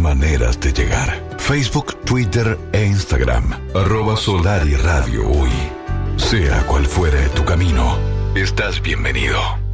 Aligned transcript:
maneras 0.00 0.58
de 0.60 0.72
llegar. 0.72 1.36
Facebook, 1.38 1.94
Twitter 2.04 2.58
e 2.72 2.84
Instagram. 2.84 3.44
Arroba 3.74 4.16
Solar 4.16 4.66
y 4.66 4.74
Radio 4.74 5.28
Uy. 5.28 5.50
Sea 6.16 6.66
cual 6.66 6.86
fuere 6.86 7.28
tu 7.30 7.44
camino, 7.44 7.96
estás 8.34 8.82
bienvenido. 8.82 9.65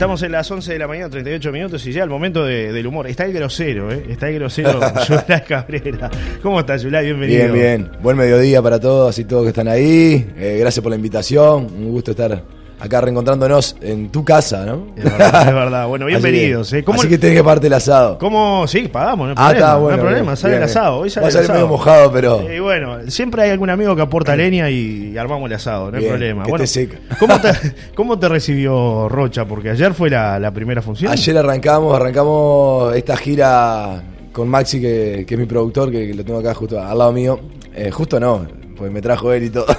Estamos 0.00 0.22
en 0.22 0.32
las 0.32 0.50
11 0.50 0.72
de 0.72 0.78
la 0.78 0.88
mañana, 0.88 1.10
38 1.10 1.52
minutos, 1.52 1.86
y 1.86 1.92
ya 1.92 2.02
el 2.02 2.08
momento 2.08 2.42
del 2.46 2.86
humor. 2.86 3.06
Está 3.06 3.26
el 3.26 3.34
grosero, 3.34 3.92
¿eh? 3.92 4.06
Está 4.08 4.30
el 4.30 4.36
grosero 4.36 4.80
Yulay 5.08 5.44
Cabrera. 5.46 6.10
¿Cómo 6.42 6.60
estás, 6.60 6.82
Yulay? 6.82 7.04
Bienvenido. 7.04 7.52
Bien, 7.52 7.84
bien. 7.84 7.90
Buen 8.00 8.16
mediodía 8.16 8.62
para 8.62 8.80
todos 8.80 9.18
y 9.18 9.26
todos 9.26 9.42
que 9.42 9.48
están 9.50 9.68
ahí. 9.68 10.26
Eh, 10.38 10.56
gracias 10.58 10.82
por 10.82 10.88
la 10.88 10.96
invitación. 10.96 11.66
Un 11.66 11.90
gusto 11.90 12.12
estar 12.12 12.42
acá 12.80 13.00
reencontrándonos 13.00 13.76
en 13.82 14.08
tu 14.08 14.24
casa, 14.24 14.64
¿no? 14.64 14.86
Es 14.96 15.04
verdad, 15.04 15.48
es 15.48 15.54
verdad. 15.54 15.86
Bueno, 15.86 16.06
bienvenidos. 16.06 16.72
Así, 16.72 16.84
así 16.86 17.08
que 17.08 17.18
tenés 17.18 17.36
que 17.36 17.44
parte 17.44 17.66
el 17.66 17.72
asado. 17.74 18.18
¿Cómo? 18.18 18.66
Sí, 18.66 18.88
pagamos, 18.88 19.28
no 19.28 19.34
hay 19.36 19.36
ah, 19.36 19.48
problema. 19.48 19.66
Está, 19.66 19.76
bueno, 19.76 19.96
no 19.96 20.02
hay 20.02 20.08
problema, 20.08 20.36
sale 20.36 20.56
el 20.56 20.62
asado. 20.62 20.98
Hoy 20.98 21.10
sale 21.10 21.24
Va 21.24 21.28
a 21.28 21.32
salir 21.32 21.50
medio 21.50 21.68
mojado, 21.68 22.10
pero. 22.10 22.50
Y 22.50 22.58
bueno, 22.58 22.98
siempre 23.08 23.42
hay 23.42 23.50
algún 23.50 23.70
amigo 23.70 23.94
que 23.94 24.02
aporta 24.02 24.34
leña 24.36 24.70
y 24.70 25.16
armamos 25.16 25.48
el 25.48 25.56
asado, 25.56 25.90
no 25.90 25.98
hay 25.98 26.04
problema. 26.04 26.44
Que 26.44 26.50
bueno, 26.50 26.66
seca. 26.66 26.98
¿cómo, 27.18 27.40
te, 27.40 27.52
¿Cómo 27.94 28.18
te 28.18 28.28
recibió 28.28 29.08
Rocha? 29.08 29.44
Porque 29.44 29.70
ayer 29.70 29.92
fue 29.94 30.10
la, 30.10 30.38
la 30.38 30.50
primera 30.50 30.80
función. 30.80 31.12
Ayer 31.12 31.36
arrancamos, 31.36 31.94
arrancamos 31.94 32.96
esta 32.96 33.16
gira 33.16 34.02
con 34.32 34.48
Maxi, 34.48 34.80
que, 34.80 35.24
que 35.26 35.34
es 35.34 35.40
mi 35.40 35.46
productor, 35.46 35.90
que, 35.90 36.14
lo 36.14 36.24
tengo 36.24 36.38
acá 36.38 36.54
justo 36.54 36.80
al 36.80 36.96
lado 36.96 37.12
mío. 37.12 37.40
Eh, 37.74 37.90
justo 37.90 38.18
no, 38.18 38.46
pues 38.80 38.90
me 38.90 39.02
trajo 39.02 39.30
él 39.34 39.44
y 39.44 39.50
todo. 39.50 39.66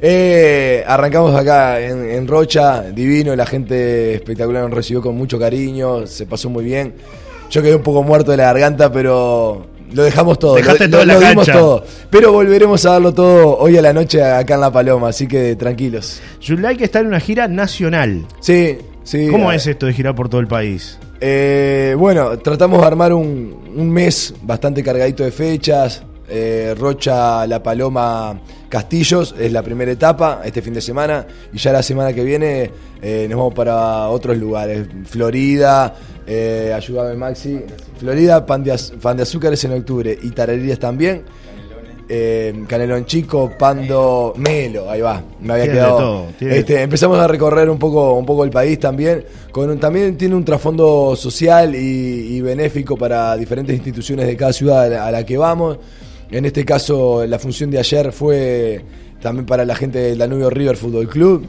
Eh, 0.00 0.84
arrancamos 0.86 1.34
acá 1.34 1.80
en, 1.80 2.28
Rocha, 2.28 2.82
divino, 2.82 3.34
la 3.34 3.44
gente 3.44 4.14
espectacular 4.14 4.62
nos 4.62 4.72
recibió 4.72 5.02
con 5.02 5.16
mucho 5.16 5.38
cariño, 5.38 6.06
se 6.06 6.24
pasó 6.26 6.48
muy 6.48 6.64
bien. 6.64 6.94
Yo 7.50 7.60
quedé 7.60 7.74
un 7.74 7.82
poco 7.82 8.02
muerto 8.02 8.30
de 8.30 8.36
la 8.36 8.44
garganta, 8.44 8.92
pero 8.92 9.66
lo 9.92 10.02
dejamos 10.04 10.38
todo. 10.38 10.54
Dejaste 10.54 10.86
lo, 10.86 11.04
todo 11.04 11.20
dimos 11.20 11.46
todo. 11.46 11.84
Pero 12.10 12.32
volveremos 12.32 12.84
a 12.86 12.92
darlo 12.92 13.12
todo 13.12 13.58
hoy 13.58 13.76
a 13.76 13.82
la 13.82 13.92
noche 13.92 14.22
acá 14.22 14.54
en 14.54 14.60
La 14.60 14.70
Paloma, 14.70 15.08
así 15.08 15.26
que 15.26 15.56
tranquilos. 15.56 16.20
Yulai 16.40 16.76
que 16.76 16.84
está 16.84 17.00
en 17.00 17.08
una 17.08 17.20
gira 17.20 17.48
nacional. 17.48 18.26
Sí, 18.38 18.78
sí. 19.02 19.26
¿Cómo 19.28 19.50
es 19.50 19.66
esto 19.66 19.86
de 19.86 19.92
girar 19.92 20.14
por 20.14 20.28
todo 20.28 20.40
el 20.40 20.46
país? 20.46 20.98
Eh, 21.20 21.96
bueno, 21.98 22.38
tratamos 22.38 22.80
de 22.80 22.86
armar 22.86 23.12
un, 23.12 23.72
un 23.74 23.90
mes 23.90 24.34
bastante 24.42 24.84
cargadito 24.84 25.24
de 25.24 25.32
fechas, 25.32 26.04
eh, 26.28 26.74
Rocha, 26.78 27.46
La 27.46 27.62
Paloma, 27.62 28.38
Castillos, 28.68 29.34
es 29.38 29.52
la 29.52 29.62
primera 29.62 29.92
etapa 29.92 30.40
este 30.44 30.62
fin 30.62 30.74
de 30.74 30.80
semana 30.80 31.26
y 31.52 31.58
ya 31.58 31.72
la 31.72 31.82
semana 31.82 32.12
que 32.12 32.24
viene 32.24 32.70
eh, 33.02 33.26
nos 33.28 33.38
vamos 33.38 33.54
para 33.54 34.08
otros 34.08 34.36
lugares, 34.36 34.86
Florida, 35.04 35.94
eh, 36.26 36.72
ayúdame 36.74 37.14
Maxi, 37.14 37.60
Florida, 37.98 38.44
pan 38.46 38.64
de, 38.64 38.72
azúcares 39.22 39.62
en 39.64 39.72
octubre 39.72 40.18
y 40.22 40.30
tararías 40.30 40.78
también. 40.78 41.22
Eh, 42.06 42.64
Canelón 42.68 43.06
Chico, 43.06 43.52
Pando, 43.58 44.34
Melo, 44.36 44.90
ahí 44.90 45.00
va, 45.00 45.22
me 45.40 45.54
había 45.54 45.72
quedado. 45.72 46.26
este, 46.38 46.82
empezamos 46.82 47.18
a 47.18 47.26
recorrer 47.26 47.70
un 47.70 47.78
poco, 47.78 48.14
un 48.14 48.26
poco 48.26 48.44
el 48.44 48.50
país 48.50 48.78
también. 48.78 49.24
Con 49.50 49.78
también 49.78 50.16
tiene 50.18 50.34
un 50.34 50.44
trasfondo 50.44 51.16
social 51.16 51.74
y, 51.74 52.40
benéfico 52.42 52.96
para 52.96 53.36
diferentes 53.36 53.74
instituciones 53.74 54.26
de 54.26 54.36
cada 54.36 54.52
ciudad 54.52 54.92
a 54.92 55.10
la 55.10 55.24
que 55.24 55.38
vamos. 55.38 55.78
En 56.34 56.44
este 56.44 56.64
caso, 56.64 57.24
la 57.28 57.38
función 57.38 57.70
de 57.70 57.78
ayer 57.78 58.10
fue 58.10 58.84
también 59.20 59.46
para 59.46 59.64
la 59.64 59.76
gente 59.76 60.00
del 60.00 60.18
Danubio 60.18 60.50
River 60.50 60.76
Fútbol 60.76 61.08
Club. 61.08 61.46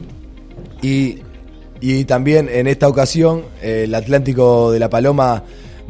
Y, 0.80 2.04
también 2.04 2.48
en 2.48 2.68
esta 2.68 2.86
ocasión, 2.86 3.42
el 3.60 3.92
Atlántico 3.96 4.70
de 4.70 4.78
la 4.78 4.88
Paloma 4.88 5.42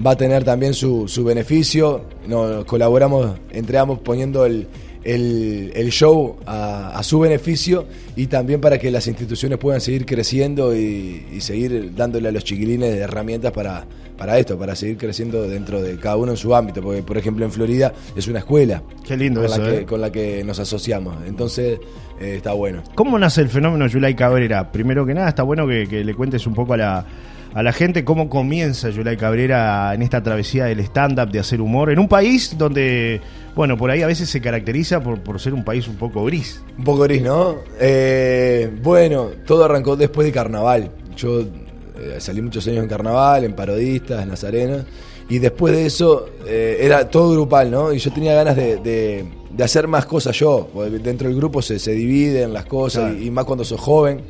va 0.05 0.13
a 0.13 0.17
tener 0.17 0.45
también 0.45 0.73
su, 0.73 1.09
su 1.09 1.25
beneficio. 1.25 2.07
Nos 2.27 2.65
colaboramos 2.65 3.33
entre 3.51 3.77
ambos 3.77 3.99
poniendo 3.99 4.47
el, 4.47 4.67
el, 5.05 5.91
show 5.91 6.37
a, 6.47 6.99
su 7.03 7.21
beneficio 7.21 7.85
y 8.17 8.29
también 8.29 8.63
para 8.63 8.79
que 8.79 8.91
las 8.91 9.07
instituciones 9.09 9.59
puedan 9.59 9.83
seguir 9.83 10.07
creciendo 10.07 10.75
y, 10.75 11.39
seguir 11.41 11.95
dándole 11.95 12.29
a 12.31 12.33
los 12.33 12.45
chiquilines 12.45 12.95
herramientas 12.95 13.53
para, 13.53 13.85
para 14.17 14.39
esto, 14.39 14.59
para 14.59 14.75
seguir 14.75 14.97
creciendo 14.97 15.49
dentro 15.49 15.83
de 15.83 15.97
cada 15.99 16.17
uno 16.17 16.33
en 16.33 16.37
su 16.37 16.55
ámbito. 16.55 16.83
Porque, 16.83 17.03
por 17.03 17.19
ejemplo, 17.19 17.45
en 17.45 17.53
Florida 17.53 17.93
es 18.15 18.29
una 18.29 18.41
escuela. 18.41 18.83
Qué 19.07 19.17
lindo 19.17 19.43
con 19.43 19.51
eso, 19.51 19.63
la 19.63 19.71
que, 19.71 19.77
¿eh? 19.77 19.87
con 19.87 20.01
la 20.01 20.13
que 20.13 20.45
nos 20.45 20.59
asociamos. 20.59 21.17
Entonces, 21.27 21.79
eh, 22.21 22.37
está 22.37 22.53
bueno. 22.53 22.83
¿Cómo 22.95 23.19
nace 23.19 23.41
el 23.41 23.49
fenómeno 23.49 23.87
Yulay 23.87 24.15
Cabrera? 24.15 24.71
Primero 24.73 25.05
que 25.07 25.15
nada, 25.15 25.29
está 25.29 25.43
bueno 25.43 25.67
que 25.67 26.05
le 26.05 26.15
cuentes 26.15 26.47
un 26.47 26.55
poco 26.55 26.75
a 26.75 26.77
la 26.77 27.07
a 27.57 27.63
la 27.63 27.73
gente 27.73 28.05
cómo 28.05 28.29
comienza 28.29 28.91
Yulay 28.91 29.17
Cabrera 29.17 29.95
en 29.95 30.03
esta 30.03 30.23
travesía 30.23 30.67
del 30.67 30.81
stand-up, 30.81 31.31
de 31.31 31.39
hacer 31.39 31.63
humor, 31.63 31.89
en 31.89 31.99
un 31.99 32.07
país 32.07 32.55
donde, 32.59 33.23
bueno, 33.55 33.79
por 33.79 33.91
ahí 33.91 34.03
a 34.03 34.07
veces 34.07 34.29
se 34.29 34.43
caracteriza 34.43 35.03
por, 35.03 35.41
ser 35.41 35.55
un 35.55 35.65
país 35.65 35.89
un 35.89 35.97
poco 35.97 36.23
gris. 36.27 36.63
Un 36.77 36.85
poco 36.85 37.05
gris, 37.05 37.23
¿no? 37.23 37.57
Eh, 37.81 38.71
bueno, 38.83 39.31
todo 39.47 39.65
arrancó 39.65 39.97
después 39.97 40.27
de 40.27 40.33
carnaval. 40.33 40.91
Yo 41.17 41.47
eh, 41.99 42.17
salí 42.21 42.41
muchos 42.43 42.67
años 42.67 42.83
en 42.83 42.89
carnaval, 42.89 43.45
en 43.45 43.55
parodistas, 43.55 44.23
en 44.23 44.29
Nazarena, 44.29 44.85
y 45.29 45.39
después 45.39 45.75
de 45.75 45.87
eso 45.87 46.27
eh, 46.47 46.79
era 46.81 47.09
todo 47.11 47.33
grupal, 47.33 47.71
¿no? 47.71 47.93
Y 47.93 47.99
yo 47.99 48.13
tenía 48.13 48.35
ganas 48.35 48.57
de, 48.57 49.25
hacer 49.63 49.89
más 49.89 50.07
cosas 50.07 50.37
yo. 50.39 50.69
Dentro 51.03 51.29
del 51.29 51.37
grupo 51.37 51.63
se, 51.63 51.79
se 51.79 51.93
dividen 51.93 52.53
las 52.53 52.67
cosas, 52.67 53.15
y, 53.15 53.27
y 53.27 53.31
más 53.31 53.45
cuando 53.45 53.65
sos 53.65 53.81
joven 53.81 54.23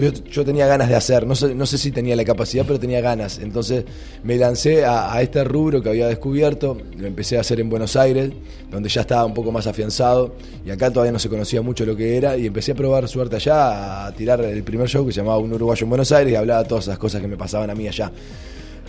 yo, 0.00 0.44
tenía 0.44 0.66
ganas 0.66 0.88
de 0.88 0.96
hacer, 0.96 1.26
no 1.26 1.34
sé, 1.34 1.54
no 1.54 1.66
sé 1.66 1.78
si 1.78 1.92
tenía 1.92 2.16
la 2.16 2.24
capacidad, 2.24 2.64
pero 2.66 2.78
tenía 2.78 3.00
ganas. 3.00 3.38
Entonces 3.38 3.84
me 4.24 4.36
lancé 4.36 4.84
a, 4.84 5.20
este 5.22 5.44
rubro 5.44 5.82
que 5.82 5.88
había 5.88 6.08
descubierto, 6.08 6.76
lo 6.96 7.06
empecé 7.06 7.36
a 7.36 7.40
hacer 7.40 7.60
en 7.60 7.68
Buenos 7.70 7.96
Aires, 7.96 8.30
donde 8.70 8.88
ya 8.88 9.02
estaba 9.02 9.24
un 9.24 9.34
poco 9.34 9.52
más 9.52 9.66
afianzado, 9.66 10.34
y 10.64 10.70
acá 10.70 10.90
todavía 10.90 11.12
no 11.12 11.18
se 11.18 11.28
conocía 11.28 11.62
mucho 11.62 11.84
lo 11.84 11.96
que 11.96 12.16
era, 12.16 12.36
y 12.36 12.46
empecé 12.46 12.72
a 12.72 12.74
probar 12.74 13.08
suerte 13.08 13.36
allá, 13.36 14.06
a 14.06 14.12
tirar 14.12 14.40
el 14.40 14.62
primer 14.62 14.88
show 14.88 15.06
que 15.06 15.12
se 15.12 15.20
llamaba 15.20 15.38
Un 15.38 15.52
Uruguayo 15.52 15.84
en 15.84 15.90
Buenos 15.90 16.12
Aires, 16.12 16.32
y 16.32 16.36
hablaba 16.36 16.64
todas 16.64 16.84
esas 16.84 16.98
cosas 16.98 17.20
que 17.20 17.28
me 17.28 17.36
pasaban 17.36 17.70
a 17.70 17.74
mí 17.74 17.88
allá. 17.88 18.10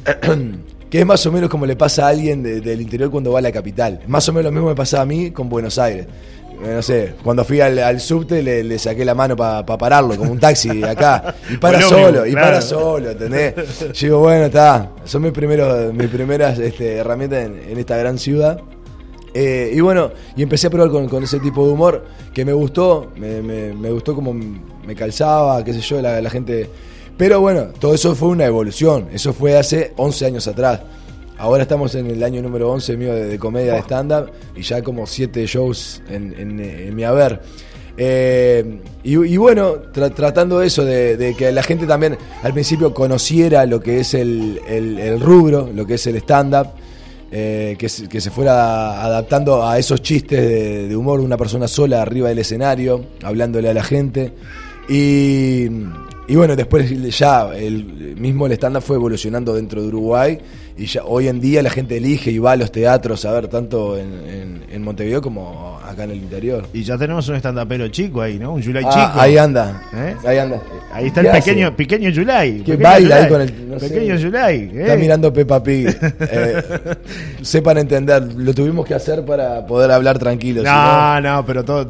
que 0.91 0.99
es 0.99 1.05
más 1.05 1.25
o 1.25 1.31
menos 1.31 1.49
como 1.49 1.65
le 1.65 1.77
pasa 1.77 2.05
a 2.05 2.09
alguien 2.09 2.43
del 2.43 2.81
interior 2.81 3.09
cuando 3.09 3.31
va 3.31 3.39
a 3.39 3.41
la 3.41 3.51
capital. 3.51 4.01
Más 4.07 4.27
o 4.27 4.33
menos 4.33 4.45
lo 4.45 4.51
mismo 4.51 4.67
me 4.67 4.75
pasa 4.75 5.01
a 5.01 5.05
mí 5.05 5.31
con 5.31 5.47
Buenos 5.47 5.79
Aires. 5.79 6.05
Eh, 6.63 6.73
no 6.75 6.81
sé, 6.83 7.15
cuando 7.23 7.43
fui 7.43 7.59
al, 7.59 7.99
subte 7.99 8.43
le, 8.43 8.77
saqué 8.77 9.03
la 9.03 9.15
mano 9.15 9.35
para 9.35 9.65
pararlo, 9.65 10.15
como 10.15 10.31
un 10.31 10.39
taxi 10.39 10.83
acá, 10.83 11.33
y 11.49 11.57
para 11.57 11.81
solo, 11.81 12.25
y 12.27 12.33
para 12.33 12.61
solo, 12.61 13.11
¿entendés? 13.11 13.55
Yo 13.93 14.07
digo, 14.07 14.19
bueno, 14.19 14.45
está, 14.45 14.91
son 15.05 15.23
mis, 15.23 15.31
primeros, 15.31 15.91
mis 15.93 16.07
primeras 16.07 16.59
este, 16.59 16.97
herramientas 16.97 17.45
en, 17.45 17.77
esta 17.79 17.97
gran 17.97 18.19
ciudad. 18.19 18.61
Eh, 19.33 19.71
y 19.73 19.79
bueno, 19.79 20.11
y 20.35 20.43
empecé 20.43 20.67
a 20.67 20.69
probar 20.69 20.89
con, 21.09 21.23
ese 21.23 21.39
tipo 21.39 21.65
de 21.65 21.73
humor 21.73 22.05
que 22.33 22.45
me 22.45 22.53
gustó, 22.53 23.11
me, 23.15 23.91
gustó 23.91 24.13
como 24.13 24.33
me 24.33 24.95
calzaba, 24.95 25.63
qué 25.63 25.73
sé 25.73 25.81
yo, 25.81 26.01
la, 26.01 26.21
la 26.21 26.29
gente... 26.29 26.69
Pero 27.17 27.39
bueno, 27.39 27.67
todo 27.79 27.93
eso 27.93 28.15
fue 28.15 28.29
una 28.29 28.45
evolución, 28.45 29.07
eso 29.13 29.33
fue 29.33 29.57
hace 29.57 29.93
11 29.97 30.25
años 30.25 30.47
atrás. 30.47 30.81
Ahora 31.41 31.63
estamos 31.63 31.95
en 31.95 32.05
el 32.05 32.23
año 32.23 32.39
número 32.39 32.71
11 32.71 32.97
mío 32.97 33.15
de, 33.15 33.39
comedia 33.39 33.73
de 33.73 33.79
oh. 33.79 33.83
stand-up 33.83 34.29
y 34.55 34.61
ya 34.61 34.83
como 34.83 35.07
siete 35.07 35.43
shows 35.47 35.99
en, 36.07 36.95
mi 36.95 37.03
haber. 37.03 37.41
Eh, 37.97 38.79
y, 39.03 39.37
bueno, 39.37 39.77
tratando 39.91 40.61
eso, 40.61 40.85
de, 40.85 41.33
que 41.35 41.51
la 41.51 41.63
gente 41.63 41.87
también 41.87 42.15
al 42.43 42.53
principio 42.53 42.93
conociera 42.93 43.65
lo 43.65 43.79
que 43.79 44.01
es 44.01 44.13
el, 44.13 45.19
rubro, 45.19 45.67
lo 45.73 45.83
que 45.87 45.95
es 45.95 46.05
el 46.05 46.17
stand-up, 46.17 46.67
eh, 47.31 47.75
que, 47.75 47.89
se 47.89 48.29
fuera 48.29 49.03
adaptando 49.03 49.67
a 49.67 49.79
esos 49.79 49.99
chistes 50.03 50.47
de, 50.47 50.87
de, 50.89 50.95
humor 50.95 51.21
una 51.21 51.37
persona 51.37 51.67
sola 51.67 52.03
arriba 52.03 52.29
del 52.29 52.37
escenario, 52.37 53.03
hablándole 53.23 53.67
a 53.67 53.73
la 53.73 53.83
gente. 53.83 54.31
Y, 54.87 55.65
y 56.27 56.35
bueno, 56.35 56.55
después 56.55 57.17
ya 57.17 57.51
el 57.55 58.15
mismo 58.15 58.45
el 58.45 58.51
stand-up 58.51 58.83
fue 58.83 58.97
evolucionando 58.97 59.55
dentro 59.55 59.81
de 59.81 59.87
Uruguay 59.87 60.39
y 60.77 60.85
ya 60.85 61.03
hoy 61.05 61.27
en 61.27 61.39
día 61.39 61.61
la 61.61 61.69
gente 61.69 61.97
elige 61.97 62.31
y 62.31 62.39
va 62.39 62.53
a 62.53 62.55
los 62.55 62.71
teatros 62.71 63.25
a 63.25 63.31
ver 63.31 63.47
tanto 63.47 63.97
en, 63.97 64.63
en, 64.69 64.81
Montevideo 64.81 65.21
como 65.21 65.70
acá 65.91 66.03
en 66.03 66.11
el 66.11 66.17
interior. 66.17 66.67
Y 66.73 66.83
ya 66.83 66.97
tenemos 66.97 67.27
un 67.29 67.35
stand-upero 67.35 67.87
chico 67.89 68.21
ahí, 68.21 68.37
¿no? 68.37 68.53
Un 68.53 68.61
Yulai 68.61 68.83
ah, 68.85 68.89
chico. 68.89 69.21
Ahí 69.21 69.37
anda, 69.37 69.81
¿Eh? 69.93 70.15
ahí 70.25 70.37
anda. 70.37 70.61
Ahí 70.93 71.07
está 71.07 71.21
el 71.21 71.31
pequeño, 71.31 71.75
pequeño 71.75 72.09
Yulai. 72.09 72.63
Que 72.63 72.75
baila 72.75 73.15
ahí 73.15 73.29
con 73.29 73.41
el... 73.41 73.51
pequeño 73.51 74.15
Yulai. 74.15 74.55
¿eh? 74.55 74.81
Está 74.81 74.95
mirando 74.95 75.33
Peppa 75.33 75.61
Pig. 75.63 75.87
eh, 76.19 76.63
sepan 77.41 77.77
entender, 77.79 78.23
lo 78.35 78.53
tuvimos 78.53 78.85
que 78.85 78.93
hacer 78.93 79.25
para 79.25 79.65
poder 79.65 79.91
hablar 79.91 80.19
tranquilos. 80.19 80.63
No, 80.63 81.21
no, 81.21 81.45
pero 81.45 81.63
todo, 81.63 81.89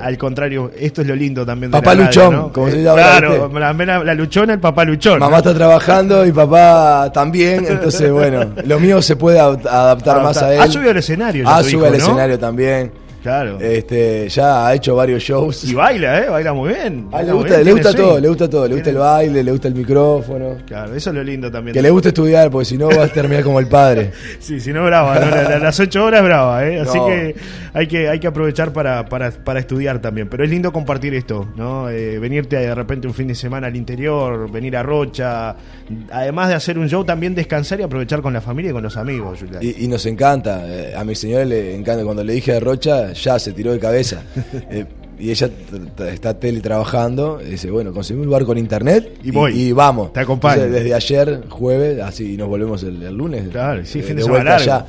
al, 0.00 0.18
contrario, 0.18 0.70
esto 0.78 1.02
es 1.02 1.08
lo 1.08 1.14
lindo 1.14 1.44
también 1.44 1.70
de 1.70 1.78
Papá 1.78 1.94
Luchón, 1.94 2.50
como 2.50 2.70
se 2.70 2.82
llama. 2.82 2.96
Claro, 2.96 3.50
también 3.50 3.88
la, 3.88 4.04
la 4.04 4.14
luchona, 4.14 4.52
el 4.54 4.60
papá 4.60 4.84
luchón. 4.84 5.18
Mamá 5.20 5.38
está 5.38 5.54
trabajando 5.54 6.26
y 6.26 6.32
papá 6.32 7.10
también, 7.12 7.64
entonces 7.68 8.10
bueno, 8.10 8.52
lo 8.64 8.80
mío 8.80 9.00
se 9.02 9.16
puede 9.16 9.38
adaptar, 9.38 9.74
adaptar 9.74 10.22
más 10.22 10.42
a 10.42 10.54
él. 10.54 10.60
Ha 10.60 10.66
subido 10.66 10.90
al 10.90 10.96
escenario. 10.96 11.44
ya 11.44 11.56
Ah, 11.56 11.62
hijo, 11.62 11.84
al 11.84 11.92
¿no? 11.92 11.98
escenario 11.98 12.38
también. 12.38 13.07
Claro. 13.22 13.58
Este, 13.60 14.28
ya 14.28 14.66
ha 14.66 14.74
hecho 14.74 14.94
varios 14.96 15.22
shows. 15.22 15.64
y 15.64 15.74
baila, 15.74 16.20
¿eh? 16.24 16.28
Baila 16.28 16.52
muy 16.52 16.72
bien. 16.72 17.08
Ah, 17.12 17.22
le 17.22 17.32
gusta, 17.32 17.54
bien, 17.56 17.64
le 17.64 17.72
gusta 17.72 17.88
tiene 17.90 18.02
todo, 18.04 18.12
swing. 18.12 18.22
le 18.22 18.28
gusta 18.28 18.50
todo, 18.50 18.68
le 18.68 18.74
gusta 18.74 18.90
el 18.90 18.96
baile, 18.96 19.42
le 19.44 19.50
gusta 19.52 19.68
el 19.68 19.74
micrófono. 19.74 20.56
Claro, 20.66 20.94
eso 20.94 21.10
es 21.10 21.16
lo 21.16 21.22
lindo 21.24 21.50
también. 21.50 21.74
Que 21.74 21.82
le 21.82 21.90
gusta 21.90 22.08
estudiar, 22.08 22.50
porque 22.50 22.64
si 22.66 22.78
no 22.78 22.88
va 22.88 23.04
a 23.04 23.08
terminar 23.08 23.42
como 23.44 23.58
el 23.60 23.66
padre. 23.68 24.12
Sí, 24.40 24.60
si 24.60 24.72
no, 24.72 24.84
brava. 24.84 25.18
¿no? 25.18 25.30
La- 25.30 25.42
la- 25.48 25.58
las 25.58 25.78
ocho 25.80 26.04
horas, 26.04 26.22
brava, 26.22 26.66
¿eh? 26.66 26.80
Así 26.80 26.96
No. 26.96 27.06
que 27.06 27.34
hay 27.74 27.86
que 27.86 28.08
hay 28.08 28.18
que 28.20 28.26
aprovechar 28.26 28.72
para, 28.72 29.04
para, 29.08 29.30
para 29.30 29.60
estudiar 29.60 30.00
también. 30.00 30.28
Pero 30.28 30.44
es 30.44 30.50
lindo 30.50 30.72
compartir 30.72 31.14
esto, 31.14 31.48
¿no? 31.56 31.90
Eh, 31.90 32.18
venirte 32.18 32.56
de 32.56 32.74
repente 32.74 33.06
un 33.08 33.14
fin 33.14 33.28
de 33.28 33.34
semana 33.34 33.66
al 33.66 33.76
interior, 33.76 34.50
venir 34.50 34.76
a 34.76 34.82
Rocha. 34.82 35.56
Además 36.12 36.48
de 36.48 36.54
hacer 36.54 36.78
un 36.78 36.88
show, 36.88 37.04
también 37.04 37.34
descansar 37.34 37.80
y 37.80 37.82
aprovechar 37.82 38.22
con 38.22 38.32
la 38.32 38.40
familia 38.40 38.70
y 38.70 38.72
con 38.74 38.82
los 38.82 38.96
amigos. 38.96 39.40
Y, 39.60 39.84
y 39.84 39.88
nos 39.88 40.06
encanta. 40.06 40.62
eh, 40.66 40.94
A 40.96 41.04
mi 41.04 41.14
señora 41.14 41.44
le 41.44 41.74
encanta. 41.74 42.04
Cuando 42.04 42.22
le 42.24 42.32
dije 42.34 42.52
de 42.52 42.60
Rocha, 42.60 43.07
ya 43.12 43.38
se 43.38 43.52
tiró 43.52 43.72
de 43.72 43.78
cabeza. 43.78 44.22
Eh, 44.70 44.84
y 45.20 45.30
ella 45.32 45.50
está 46.12 46.38
teletrabajando. 46.38 47.40
y 47.44 47.50
dice, 47.50 47.70
bueno, 47.72 47.92
conseguimos 47.92 48.22
un 48.22 48.26
lugar 48.28 48.44
con 48.44 48.56
internet 48.56 49.18
Y 49.24 49.32
voy. 49.32 49.52
y 49.60 49.72
vamos. 49.72 50.12
Te 50.12 50.20
acompaño. 50.20 50.62
Entonces, 50.62 50.84
desde 50.84 50.94
ayer, 50.94 51.40
jueves, 51.48 52.00
así 52.00 52.34
y 52.34 52.36
nos 52.36 52.46
volvemos 52.48 52.82
el, 52.84 53.02
el 53.02 53.14
lunes. 53.16 53.48
Claro, 53.48 53.84
sí, 53.84 53.98
eh, 53.98 54.02
fin 54.02 54.14
de 54.16 54.22
semana 54.22 54.44
largo. 54.44 54.62
allá. 54.62 54.86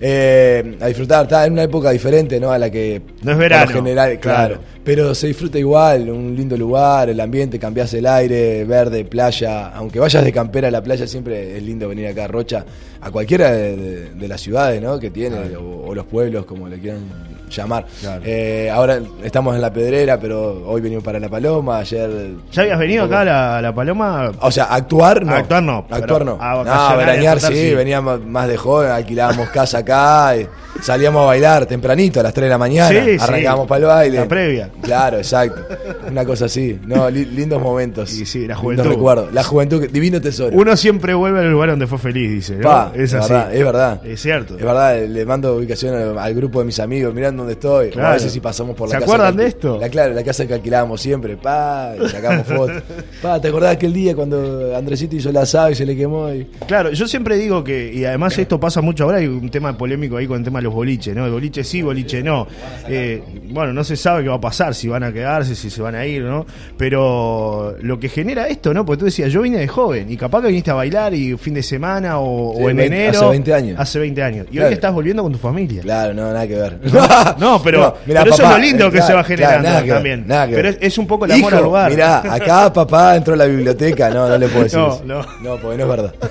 Eh, 0.00 0.76
a 0.80 0.86
disfrutar, 0.88 1.22
está 1.24 1.46
en 1.46 1.54
una 1.54 1.62
época 1.64 1.90
diferente, 1.90 2.38
¿no? 2.38 2.50
A 2.50 2.58
la 2.58 2.70
que. 2.70 3.00
No 3.22 3.32
es 3.32 3.38
verano, 3.38 3.70
general, 3.72 4.18
claro. 4.20 4.54
claro. 4.56 4.60
Pero 4.84 5.14
se 5.14 5.26
disfruta 5.26 5.58
igual, 5.58 6.10
un 6.10 6.34
lindo 6.36 6.56
lugar, 6.56 7.08
el 7.08 7.18
ambiente, 7.20 7.58
cambiás 7.58 7.92
el 7.94 8.06
aire, 8.06 8.64
verde, 8.64 9.04
playa. 9.04 9.68
Aunque 9.68 9.98
vayas 9.98 10.22
de 10.24 10.32
campera 10.32 10.68
a 10.68 10.70
la 10.70 10.82
playa, 10.82 11.06
siempre 11.06 11.56
es 11.56 11.62
lindo 11.62 11.88
venir 11.88 12.06
acá 12.08 12.24
a 12.24 12.28
Rocha, 12.28 12.64
a 13.00 13.10
cualquiera 13.10 13.50
de, 13.52 13.76
de- 13.76 14.10
de 14.10 14.28
las 14.28 14.40
ciudades, 14.40 14.82
¿no? 14.82 14.98
Que 14.98 15.10
tiene, 15.10 15.56
o, 15.56 15.86
o 15.86 15.94
los 15.94 16.04
pueblos, 16.06 16.44
como 16.44 16.68
le 16.68 16.78
quieran 16.78 17.00
llamar. 17.50 17.86
Claro. 18.00 18.22
Eh, 18.24 18.70
ahora 18.72 18.98
estamos 19.22 19.54
en 19.54 19.60
la 19.62 19.72
Pedrera, 19.72 20.18
pero 20.20 20.64
hoy 20.66 20.80
venimos 20.80 21.04
para 21.04 21.18
La 21.20 21.28
Paloma, 21.28 21.78
ayer... 21.78 22.10
¿Ya 22.52 22.62
habías 22.62 22.78
venido 22.78 23.04
acá 23.04 23.20
a 23.20 23.24
la, 23.24 23.58
a 23.58 23.62
la 23.62 23.74
Paloma? 23.74 24.32
o 24.40 24.50
sea, 24.50 24.64
actuar 24.64 25.24
no. 25.24 25.34
Actuar 25.34 25.62
no, 25.62 25.86
Actuar 25.90 26.24
no. 26.24 26.38
a 26.40 26.90
no, 26.92 26.96
veranear 26.98 27.40
sí, 27.40 27.54
sí. 27.54 27.74
veníamos 27.74 28.24
más 28.24 28.48
de 28.48 28.56
joven, 28.56 28.90
alquilábamos 28.90 29.48
casa 29.50 29.78
acá, 29.78 30.36
y 30.36 30.46
salíamos 30.82 31.22
a 31.22 31.26
bailar 31.26 31.66
tempranito, 31.66 32.20
a 32.20 32.22
las 32.22 32.34
3 32.34 32.44
de 32.44 32.50
la 32.50 32.58
mañana, 32.58 32.88
Sí, 32.90 33.18
sí. 33.18 33.24
arrancábamos 33.24 33.66
para 33.68 33.78
el 33.80 33.86
baile. 33.86 34.18
La 34.18 34.28
previa. 34.28 34.70
Claro, 34.82 35.18
exacto. 35.18 35.62
Una 36.10 36.24
cosa 36.24 36.46
así. 36.46 36.78
No, 36.86 37.08
li- 37.10 37.24
lindos 37.24 37.60
momentos. 37.62 38.12
Y 38.12 38.26
sí, 38.26 38.46
la 38.46 38.56
juventud. 38.56 38.84
recuerdos. 38.86 39.32
La 39.32 39.42
juventud, 39.42 39.86
divino 39.90 40.20
tesoro. 40.20 40.56
Uno 40.56 40.76
siempre 40.76 41.14
vuelve 41.14 41.40
al 41.40 41.50
lugar 41.50 41.70
donde 41.70 41.86
fue 41.86 41.98
feliz, 41.98 42.30
dice. 42.30 42.56
¿no? 42.56 42.62
Pa, 42.62 42.92
es 42.94 43.02
es 43.12 43.14
así. 43.14 43.32
verdad, 43.32 43.54
es 43.54 43.64
verdad. 43.64 44.00
Es 44.06 44.20
cierto. 44.20 44.56
Es 44.58 44.64
verdad, 44.64 44.98
le 45.06 45.24
mando 45.26 45.56
ubicación 45.56 45.94
al, 45.94 46.18
al 46.18 46.34
grupo 46.34 46.58
de 46.60 46.66
mis 46.66 46.78
amigos, 46.80 47.14
mirando 47.36 47.42
dónde 47.44 47.52
estoy. 47.54 47.90
Claro. 47.90 48.08
A 48.08 48.12
veces 48.14 48.32
sí 48.32 48.40
pasamos 48.40 48.74
por 48.76 48.88
la 48.88 48.94
¿Se 48.94 49.00
casa. 49.00 49.04
acuerdan 49.12 49.36
que- 49.36 49.42
de 49.42 49.48
esto? 49.48 49.78
La, 49.80 49.88
claro, 49.88 50.14
la 50.14 50.22
casa 50.24 50.46
que 50.46 50.54
alquilábamos 50.54 51.00
siempre, 51.00 51.36
pa, 51.36 51.94
y 52.02 52.08
sacamos 52.08 52.46
fotos. 52.46 52.82
pa, 53.22 53.40
¿te 53.40 53.48
acordás 53.48 53.72
aquel 53.74 53.92
día 53.92 54.14
cuando 54.14 54.74
Andresito 54.76 55.16
hizo 55.16 55.30
el 55.30 55.36
asado 55.36 55.70
y 55.70 55.74
se 55.74 55.84
le 55.86 55.96
quemó? 55.96 56.30
Y... 56.32 56.44
Claro, 56.66 56.90
yo 56.92 57.06
siempre 57.06 57.36
digo 57.36 57.62
que, 57.64 57.92
y 57.92 58.04
además 58.04 58.36
esto 58.38 58.58
pasa 58.58 58.80
mucho 58.80 59.04
ahora, 59.04 59.18
hay 59.18 59.26
un 59.26 59.50
tema 59.50 59.76
polémico 59.76 60.16
ahí 60.16 60.26
con 60.26 60.38
el 60.38 60.44
tema 60.44 60.58
de 60.58 60.64
los 60.64 60.74
boliches, 60.74 61.14
¿no? 61.14 61.26
El 61.26 61.32
boliche 61.32 61.62
sí, 61.64 61.82
boliche 61.82 62.22
no. 62.22 62.46
Eh, 62.88 63.22
bueno, 63.50 63.72
no 63.72 63.84
se 63.84 63.96
sabe 63.96 64.22
qué 64.22 64.28
va 64.28 64.36
a 64.36 64.40
pasar, 64.40 64.74
si 64.74 64.88
van 64.88 65.02
a 65.04 65.12
quedarse, 65.12 65.54
si 65.54 65.70
se 65.70 65.82
van 65.82 65.94
a 65.94 66.06
ir, 66.06 66.22
¿no? 66.22 66.46
Pero 66.76 67.76
lo 67.80 67.98
que 67.98 68.08
genera 68.08 68.48
esto, 68.48 68.72
¿no? 68.72 68.84
Porque 68.84 69.00
tú 69.00 69.04
decías, 69.06 69.32
yo 69.32 69.42
vine 69.42 69.58
de 69.58 69.68
joven, 69.68 70.10
y 70.10 70.16
capaz 70.16 70.42
que 70.42 70.48
viniste 70.48 70.70
a 70.70 70.74
bailar 70.74 71.12
y 71.14 71.36
fin 71.36 71.54
de 71.54 71.62
semana 71.62 72.18
o, 72.20 72.54
Sí, 72.56 72.62
o 72.62 72.70
en 72.70 72.76
20 72.76 72.96
enero. 72.96 73.18
hace 73.18 73.28
20 73.28 73.54
años. 73.54 73.80
Hace 73.80 73.98
20 73.98 74.22
años. 74.22 74.46
Y 74.50 74.52
Claro. 74.54 74.68
hoy 74.68 74.74
estás 74.74 74.92
volviendo 74.94 75.22
con 75.22 75.32
tu 75.32 75.38
familia. 75.38 75.82
Claro, 75.82 76.14
no, 76.14 76.22
nada 76.32 76.46
que 76.46 76.54
ver. 76.54 76.78
No, 76.92 77.00
pero, 77.64 77.96
mirá, 78.06 78.22
pero 78.22 78.34
eso 78.34 78.42
papá, 78.42 78.54
es 78.54 78.60
lo 78.60 78.64
lindo 78.66 78.86
eh, 78.86 78.90
que 78.92 79.02
se 79.02 79.14
va 79.14 79.24
generando 79.24 79.60
claro, 79.60 79.68
nada 79.68 79.80
que 79.80 79.86
ver, 79.86 79.96
también. 79.96 80.24
nada 80.26 80.48
que 80.48 80.54
pero 80.54 80.68
es, 80.68 80.78
es 80.80 80.98
un 80.98 81.06
poco 81.06 81.24
el 81.24 81.32
amor 81.32 81.52
Hijo, 81.52 81.58
al 81.58 81.64
lugar. 81.64 81.90
Mirá, 81.90 82.34
acá 82.34 82.72
papá 82.72 83.16
entró 83.16 83.34
a 83.34 83.36
la 83.36 83.46
biblioteca. 83.46 84.10
No, 84.10 84.28
no 84.28 84.38
le 84.38 84.48
puedo 84.48 84.64
decir 84.64 84.78
No, 84.78 84.94
eso. 84.94 85.02
no. 85.04 85.20
No, 85.42 85.56
porque 85.60 85.78
no 85.78 85.84
es 85.84 85.88
verdad. 85.88 86.14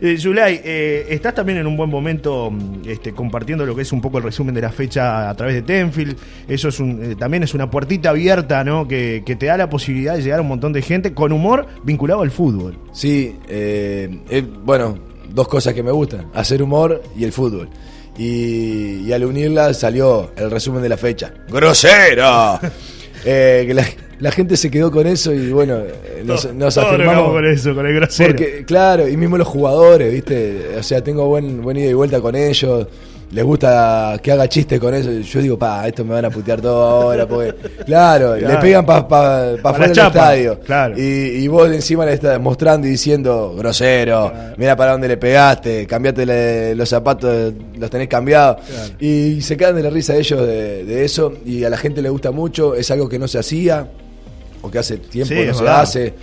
Eh, 0.00 0.16
Yulay, 0.16 0.60
eh, 0.64 1.06
estás 1.10 1.34
también 1.34 1.58
en 1.58 1.66
un 1.66 1.76
buen 1.76 1.90
momento 1.90 2.50
mm, 2.50 2.82
este, 2.88 3.12
compartiendo 3.12 3.66
lo 3.66 3.74
que 3.74 3.82
es 3.82 3.92
un 3.92 4.00
poco 4.00 4.18
el 4.18 4.24
resumen 4.24 4.54
de 4.54 4.60
la 4.60 4.70
fecha 4.70 5.28
a 5.28 5.34
través 5.34 5.54
de 5.56 5.62
Tenfield. 5.62 6.16
Eso 6.46 6.68
es 6.68 6.78
un, 6.78 7.02
eh, 7.02 7.16
también 7.16 7.42
es 7.42 7.54
una 7.54 7.70
puertita 7.70 8.10
abierta, 8.10 8.62
¿no? 8.64 8.86
Que, 8.86 9.22
que 9.26 9.36
te 9.36 9.46
da 9.46 9.56
la 9.56 9.68
posibilidad 9.68 10.14
de 10.14 10.22
llegar 10.22 10.38
a 10.38 10.42
un 10.42 10.48
montón 10.48 10.72
de 10.72 10.82
gente 10.82 11.14
con 11.14 11.32
humor 11.32 11.66
vinculado 11.82 12.22
al 12.22 12.30
fútbol. 12.30 12.78
Sí, 12.92 13.36
bueno, 14.64 14.98
dos 15.28 15.48
cosas 15.48 15.74
que 15.74 15.82
me 15.82 15.90
gustan, 15.90 16.26
hacer 16.34 16.62
humor 16.62 17.02
y 17.16 17.24
el 17.24 17.32
fútbol. 17.32 17.68
Y, 18.18 19.02
y 19.06 19.12
al 19.12 19.24
unirlas 19.24 19.78
salió 19.78 20.32
el 20.36 20.50
resumen 20.50 20.82
de 20.82 20.88
la 20.88 20.96
fecha. 20.96 21.32
¡Grosero! 21.48 22.60
Eh, 23.24 23.64
que 23.66 23.74
la, 23.74 23.84
la 24.20 24.30
gente 24.30 24.56
se 24.56 24.70
quedó 24.70 24.92
con 24.92 25.04
eso 25.08 25.34
y 25.34 25.50
bueno, 25.50 25.78
eh, 25.78 26.22
nos, 26.24 26.42
Todos- 26.42 26.54
nos 26.54 26.78
afirmamos. 26.78 27.32
con 27.32 27.44
eso, 27.44 27.74
con 27.74 27.84
el 27.84 27.94
grosero. 27.96 28.28
Porque, 28.30 28.64
claro, 28.64 29.08
y 29.08 29.16
mismo 29.16 29.36
los 29.36 29.48
jugadores, 29.48 30.12
¿viste? 30.12 30.76
O 30.78 30.82
sea, 30.84 31.02
tengo 31.02 31.26
buen, 31.26 31.60
buen 31.60 31.76
ida 31.78 31.90
y 31.90 31.94
vuelta 31.94 32.20
con 32.20 32.36
ellos. 32.36 32.86
Les 33.30 33.44
gusta 33.44 34.18
que 34.22 34.32
haga 34.32 34.48
chistes 34.48 34.80
con 34.80 34.94
eso. 34.94 35.10
Yo 35.10 35.42
digo, 35.42 35.58
pa, 35.58 35.86
esto 35.86 36.02
me 36.04 36.14
van 36.14 36.24
a 36.24 36.30
putear 36.30 36.62
todo 36.62 36.82
ahora. 36.82 37.26
Porque, 37.28 37.54
claro, 37.84 38.36
Claro. 38.38 38.54
le 38.54 38.56
pegan 38.56 38.86
para 38.86 39.06
pa, 39.06 39.50
pa 39.56 39.62
Pa' 39.62 39.74
fuera 39.74 39.92
del 39.92 40.06
estadio. 40.06 40.60
claro. 40.60 40.98
Y, 40.98 41.02
y 41.02 41.48
vos 41.48 41.70
encima 41.70 42.06
le 42.06 42.14
estás 42.14 42.40
mostrando 42.40 42.86
y 42.86 42.90
diciendo, 42.90 43.54
grosero, 43.58 44.32
mira 44.56 44.74
para 44.76 44.92
dónde 44.92 45.08
le 45.08 45.18
pegaste, 45.18 45.86
cambiate 45.86 46.24
le- 46.24 46.74
los 46.74 46.88
zapatos, 46.88 47.52
los 47.78 47.90
tenés 47.90 48.08
cambiados. 48.08 48.58
Y 48.98 49.42
se 49.42 49.58
quedan 49.58 49.76
de 49.76 49.82
la 49.82 49.90
risa 49.90 50.16
ellos 50.16 50.46
de, 50.46 50.84
de 50.86 51.04
eso. 51.04 51.34
Y 51.44 51.64
a 51.64 51.68
la 51.70 51.76
gente 51.76 52.00
le 52.00 52.08
gusta 52.08 52.30
mucho. 52.30 52.74
Es 52.74 52.90
algo 52.90 53.10
que 53.10 53.18
no 53.18 53.28
se 53.28 53.38
hacía, 53.38 53.86
o 54.62 54.70
que 54.70 54.78
hace 54.78 54.96
tiempo 54.96 55.34
Sí, 55.34 55.44
no 55.46 55.52
se 55.54 55.62
verdad. 55.64 55.80
hace. 55.82 56.14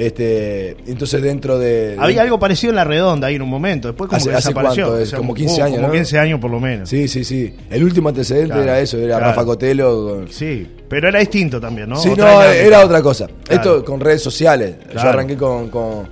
Este, 0.00 0.76
entonces 0.86 1.20
dentro 1.20 1.58
de... 1.58 1.94
Había 1.98 2.22
algo 2.22 2.38
parecido 2.38 2.70
en 2.70 2.76
la 2.76 2.84
redonda 2.84 3.26
ahí 3.26 3.34
en 3.34 3.42
un 3.42 3.50
momento, 3.50 3.88
después 3.88 4.08
como 4.08 4.16
¿Hace- 4.16 4.30
que 4.30 4.36
hace 4.36 4.52
cuánto? 4.54 4.96
Como 5.16 5.34
15 5.34 5.62
años, 5.62 5.76
Como 5.76 5.88
¿no? 5.88 5.92
15 5.92 6.18
años 6.18 6.40
por 6.40 6.50
lo 6.50 6.58
menos. 6.58 6.88
Sí, 6.88 7.06
sí, 7.06 7.22
sí. 7.24 7.54
El 7.70 7.84
último 7.84 8.08
antecedente 8.08 8.48
Claro, 8.54 8.62
era 8.62 8.80
eso, 8.80 8.96
era 8.96 9.16
claro. 9.18 9.26
Rafa 9.26 9.44
Cotelo. 9.44 10.06
con- 10.20 10.28
Sí, 10.32 10.66
pero 10.88 11.08
era 11.08 11.20
distinto 11.20 11.60
también, 11.60 11.88
¿no? 11.90 11.96
Sí, 11.96 12.08
Otra 12.08 12.32
no, 12.34 12.42
era 12.44 12.84
otra 12.84 13.02
cosa. 13.02 13.26
Claro. 13.26 13.62
Esto 13.78 13.84
con 13.84 14.00
redes 14.00 14.22
sociales. 14.22 14.76
Yo 14.94 15.00
arranqué 15.00 15.36
con, 15.36 15.68
con- 15.68 16.08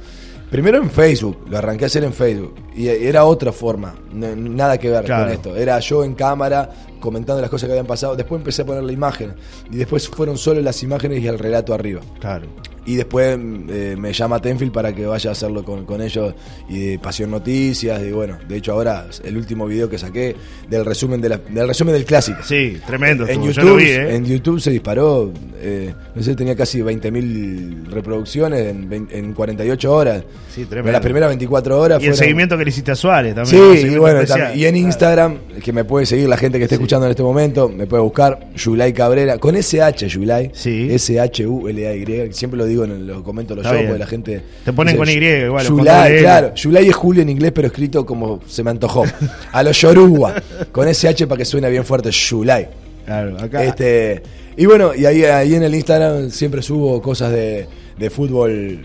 Primero 0.51 0.79
en 0.79 0.91
Facebook, 0.91 1.45
lo 1.51 1.59
arranqué 1.59 1.85
a 1.85 1.87
hacer 1.89 2.05
en 2.05 2.13
Facebook. 2.13 2.55
Y 2.77 2.89
era 2.89 3.25
otra 3.25 3.53
forma, 3.53 3.95
no- 4.13 4.35
nada 4.37 4.79
que 4.79 4.89
ver 4.91 5.05
Claro. 5.05 5.25
con 5.25 5.33
esto. 5.33 5.57
Era 5.57 5.79
yo 5.81 6.05
en 6.05 6.15
cámara 6.15 6.71
comentando 7.01 7.41
las 7.41 7.51
cosas 7.51 7.67
que 7.67 7.73
habían 7.73 7.87
pasado. 7.87 8.17
Después 8.17 8.39
empecé 8.41 8.63
a 8.63 8.67
poner 8.67 8.83
la 8.83 8.93
imagen. 8.93 9.35
Y 9.71 9.77
después 9.77 10.09
fueron 10.09 10.37
solo 10.39 10.61
las 10.61 10.83
imágenes 10.83 11.23
y 11.23 11.27
el 11.27 11.39
relato 11.39 11.73
arriba. 11.75 12.01
Claro. 12.21 12.47
Y 12.89 12.97
después 12.97 13.37
eh, 13.39 13.97
me 13.99 14.13
llama 14.15 14.41
Tenfield 14.41 14.73
para 14.73 14.95
que 14.95 15.05
vaya 15.05 15.29
a 15.29 15.33
hacerlo 15.35 15.63
con, 15.63 15.85
con 15.85 16.01
ellos 16.01 16.35
y 16.71 16.79
de 16.93 16.99
Pasión 16.99 17.31
Noticias. 17.31 18.03
Y 18.03 18.13
bueno, 18.13 18.39
de 18.49 18.57
hecho 18.57 18.73
ahora 18.73 19.07
el 19.25 19.37
último 19.37 19.67
video 19.67 19.91
que 19.91 19.99
saqué 19.99 20.35
del 20.71 20.85
resumen, 20.87 21.21
de 21.21 21.29
la- 21.29 21.37
del, 21.37 21.69
resumen 21.69 21.93
del 21.95 22.07
clásico. 22.07 22.39
Sí, 22.45 22.79
tremendo. 22.87 23.27
En 23.29 23.43
YouTube, 23.43 23.77
vi, 23.77 23.85
¿eh? 23.91 24.15
en 24.17 24.25
YouTube 24.25 24.59
se 24.61 24.71
disparó, 24.71 25.31
eh, 25.61 25.93
no 26.15 26.23
sé, 26.23 26.35
tenía 26.35 26.57
casi 26.57 26.81
20.000 26.81 27.89
reproducciones 27.91 28.67
en, 28.69 28.89
20 28.89 29.19
en 29.19 29.35
48 29.35 29.93
horas. 29.95 30.25
Sí, 30.55 30.65
tremendo. 30.65 30.89
En 30.89 30.93
las 30.95 31.03
primeras 31.03 31.29
24 31.29 31.79
horas 31.79 31.99
Y 32.03 32.07
el 32.07 32.13
fueron- 32.13 32.19
seguimiento 32.19 32.57
que 32.57 32.65
le 32.65 32.71
hiciste 32.71 32.93
a 32.93 32.97
Suárez 32.97 33.35
también. 33.35 33.77
Sí, 33.77 33.87
y 33.87 33.99
bueno, 33.99 34.21
especial. 34.21 34.57
y 34.57 34.65
en 34.65 34.77
Instagram, 34.77 35.37
que 35.63 35.73
me 35.75 35.85
puede 35.85 36.07
seguir 36.07 36.29
la 36.29 36.37
gente 36.39 36.57
que 36.59 36.65
esté 36.65 36.77
escuchando 36.77 37.05
en 37.07 37.11
este 37.11 37.23
momento, 37.23 37.69
me 37.69 37.87
puede 37.87 38.03
buscar 38.03 38.49
Yulai 38.57 38.93
Cabrera, 38.95 39.37
con 39.39 39.55
SH 39.57 40.09
Yulai, 40.09 40.51
Sí. 40.55 40.89
S-H-U-L-A-Y, 40.91 42.33
siempre 42.33 42.57
lo 42.59 42.65
digo 42.67 42.78
en 42.85 43.07
los 43.07 43.23
comento 43.23 43.55
los 43.55 43.65
Está 43.65 43.75
shows, 43.77 43.81
bien. 43.83 43.89
porque 43.91 43.99
la 43.99 44.07
gente... 44.07 44.43
Te 44.65 44.73
ponen 44.73 44.97
con 44.97 45.09
Y 45.09 45.13
igual, 45.13 45.67
con 45.67 45.81
L. 45.81 46.19
claro, 46.21 46.55
Yulai 46.55 46.89
es 46.89 46.95
Julio 46.97 47.23
en 47.23 47.29
inglés, 47.29 47.53
pero 47.55 47.67
escrito 47.69 48.05
como 48.07 48.41
se 48.47 48.63
me 48.65 48.71
antojó. 48.71 49.05
A 49.53 49.63
los 49.63 49.81
Yoruba, 49.81 50.35
con 50.73 50.89
SH 50.89 51.27
para 51.27 51.39
que 51.39 51.45
suene 51.45 51.69
bien 51.71 51.85
fuerte, 51.85 52.11
Yulai. 52.11 52.69
Claro, 53.05 53.37
acá. 53.41 53.65
Este, 53.65 54.23
y 54.57 54.67
bueno, 54.67 54.95
y 54.95 55.07
ahí, 55.07 55.25
ahí 55.25 55.55
en 55.55 55.63
el 55.63 55.75
Instagram 55.75 56.31
siempre 56.31 56.61
subo 56.63 57.01
cosas 57.01 57.33
de, 57.33 57.67
de 57.99 58.11
fútbol. 58.11 58.81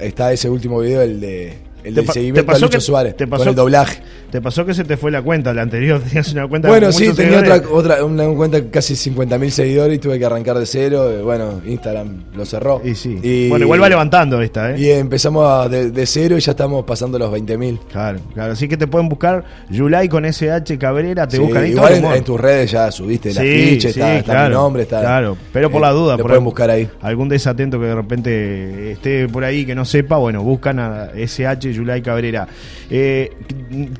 Está 0.00 0.32
ese 0.32 0.48
último 0.48 0.80
video, 0.80 1.02
el 1.02 1.20
de 1.20 1.52
el 1.84 1.94
del 1.94 2.04
pa- 2.04 2.12
seguimiento 2.12 2.50
a 2.52 2.54
Lucho 2.58 2.70
que- 2.70 2.80
Suárez, 2.80 3.16
te 3.16 3.24
con 3.24 3.38
pasó- 3.38 3.48
el 3.50 3.54
doblaje. 3.54 4.00
Te 4.30 4.42
pasó 4.42 4.66
que 4.66 4.74
se 4.74 4.84
te 4.84 4.96
fue 4.98 5.10
la 5.10 5.22
cuenta, 5.22 5.54
la 5.54 5.62
anterior 5.62 6.00
tenías 6.06 6.32
una 6.32 6.46
cuenta 6.46 6.68
Bueno, 6.68 6.92
sí, 6.92 7.12
tenía 7.14 7.38
otra, 7.40 7.62
otra 7.70 8.04
una 8.04 8.26
cuenta 8.28 8.62
casi 8.70 8.94
50.000 8.94 9.48
seguidores 9.50 9.96
y 9.96 9.98
tuve 9.98 10.18
que 10.18 10.24
arrancar 10.26 10.58
de 10.58 10.66
cero. 10.66 11.10
eh, 11.10 11.22
Bueno, 11.22 11.62
Instagram 11.66 12.24
lo 12.36 12.44
cerró. 12.44 12.82
Y 12.84 12.94
sí. 12.94 13.48
Bueno, 13.48 13.64
igual 13.64 13.82
va 13.82 13.88
levantando 13.88 14.40
esta, 14.42 14.72
¿eh? 14.72 14.80
Y 14.80 14.90
empezamos 14.90 15.44
a- 15.50 15.68
de, 15.68 15.90
de 15.90 16.06
cero 16.06 16.36
y 16.36 16.40
ya 16.40 16.50
estamos 16.52 16.84
pasando 16.84 17.18
los 17.18 17.32
20.000. 17.32 17.78
Claro, 17.90 18.18
claro. 18.34 18.52
Así 18.52 18.68
que 18.68 18.76
te 18.76 18.86
pueden 18.86 19.08
buscar 19.08 19.44
Yulai 19.70 20.08
con 20.08 20.24
SH 20.26 20.76
Cabrera, 20.78 21.26
te 21.26 21.36
Sí, 21.36 21.42
buscan 21.42 21.64
ahí 21.64 21.70
igual 21.70 21.94
en, 22.14 22.24
tus 22.24 22.38
redes 22.38 22.70
ya 22.72 22.90
subiste 22.90 23.30
el 23.30 23.34
Sí, 23.36 23.40
afiche, 23.40 23.92
sí, 23.92 24.00
está, 24.00 24.16
está 24.18 24.32
claro, 24.32 24.48
mi 24.48 24.54
nombre, 24.54 24.82
está. 24.82 25.00
Claro, 25.00 25.36
pero 25.52 25.70
por 25.70 25.78
eh, 25.80 25.84
la 25.86 25.90
duda. 25.92 26.12
Lo 26.12 26.18
por 26.22 26.26
pueden 26.32 26.42
ahí- 26.42 26.44
buscar 26.44 26.70
ahí. 26.70 26.90
Algún 27.00 27.28
desatento 27.30 27.80
que 27.80 27.86
de 27.86 27.94
repente 27.94 28.92
esté 28.92 29.26
por 29.28 29.44
ahí 29.44 29.64
que 29.64 29.74
no 29.74 29.84
sepa, 29.86 30.16
bueno, 30.18 30.42
buscan 30.42 30.78
a 30.78 31.08
SH 31.14 31.72
Yulai 31.72 32.02
Cabrera. 32.02 32.46
Eh, 32.90 33.30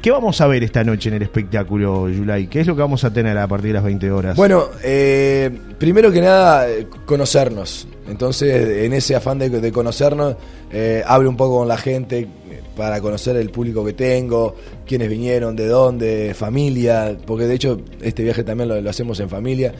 ¿Qué 0.03 0.11
vamos 0.19 0.41
a 0.41 0.49
ver 0.49 0.65
esta 0.65 0.83
noche 0.83 1.11
en 1.11 1.15
el 1.15 1.23
espectáculo, 1.23 2.09
Yulai? 2.09 2.49
¿Qué 2.49 2.61
es 2.61 2.67
lo 2.67 2.75
que 2.75 2.83
vamos 2.83 3.05
a 3.05 3.13
tener 3.13 3.39
a 3.39 3.47
partir 3.47 3.69
de 3.69 3.75
las 3.75 3.85
20 3.85 4.11
horas? 4.11 4.37
Bueno, 4.37 4.65
eh, 4.83 5.49
primero 5.79 6.11
que 6.11 6.21
nada, 6.21 6.69
eh, 6.69 6.89
conocernos. 7.07 7.87
Entonces, 8.09 8.85
en 8.85 8.95
ese 8.95 9.15
afán 9.15 9.39
de, 9.39 9.49
de 9.49 9.71
conocernos, 9.71 10.35
eh, 10.73 11.05
hablo 11.07 11.31
un 11.31 11.37
poco 11.37 11.59
con 11.59 11.69
la 11.69 11.77
gente 11.77 12.19
eh, 12.19 12.29
para 12.77 13.01
conocer 13.01 13.37
el 13.37 13.51
público 13.51 13.85
que 13.85 13.93
tengo, 13.93 14.57
quiénes 14.85 15.09
vinieron, 15.09 15.55
de 15.55 15.69
dónde, 15.69 16.35
familia, 16.35 17.17
porque 17.25 17.45
de 17.45 17.55
hecho 17.55 17.81
este 18.03 18.25
viaje 18.25 18.43
también 18.43 18.83
lo, 18.83 18.91
hacemos 18.91 19.21
en 19.21 19.29
familia. 19.29 19.73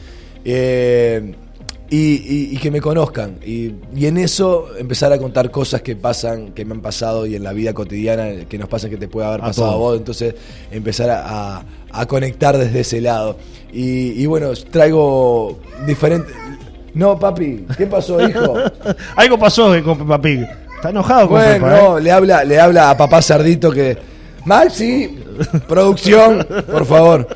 Y, 1.89 1.97
y- 1.97 2.49
y 2.53 2.57
que 2.57 2.69
me 2.71 2.81
conozcan. 2.81 3.37
Y, 3.45 3.71
y 3.95 4.05
en 4.05 4.17
eso 4.17 4.67
empezar 4.77 5.11
a 5.13 5.17
contar 5.17 5.49
cosas 5.51 5.81
que 5.81 5.95
pasan, 5.95 6.51
que 6.53 6.63
me 6.65 6.73
han 6.75 6.81
pasado 6.81 7.25
y 7.25 7.35
en 7.35 7.43
la 7.43 7.53
vida 7.53 7.73
cotidiana 7.73 8.45
que 8.47 8.57
nos 8.57 8.69
pasa 8.69 8.89
que 8.89 8.97
te 8.97 9.07
puede 9.07 9.27
haber 9.27 9.41
A 9.41 9.45
pasado 9.45 9.67
a 9.67 9.71
todos. 9.71 9.79
vos. 9.81 9.97
Entonces 9.97 10.35
empezar 10.71 11.09
a, 11.09 11.57
a- 11.57 11.63
a 11.91 12.05
conectar 12.05 12.57
desde 12.57 12.81
ese 12.81 13.01
lado. 13.01 13.37
Y, 13.73 14.21
y 14.21 14.25
bueno, 14.27 14.51
traigo 14.71 15.59
diferentes... 15.87 16.33
No, 16.93 17.17
papi, 17.19 17.65
¿qué 17.77 17.85
pasó, 17.85 18.19
hijo? 18.27 18.55
Algo 19.15 19.37
pasó 19.37 19.71
con 19.83 19.97
Peppa 19.99 20.19
Pig. 20.21 20.47
Está 20.75 20.89
enojado 20.89 21.27
con 21.27 21.37
Bueno, 21.39 21.53
Peppa, 21.65 21.77
¿eh? 21.77 21.81
no, 21.83 21.99
le 21.99 22.11
habla, 22.11 22.43
le 22.43 22.59
habla 22.59 22.89
a 22.89 22.97
papá 22.97 23.21
Cerdito 23.21 23.69
que. 23.71 23.95
Maxi, 24.45 25.19
producción, 25.67 26.45
por 26.71 26.85
favor. 26.85 27.27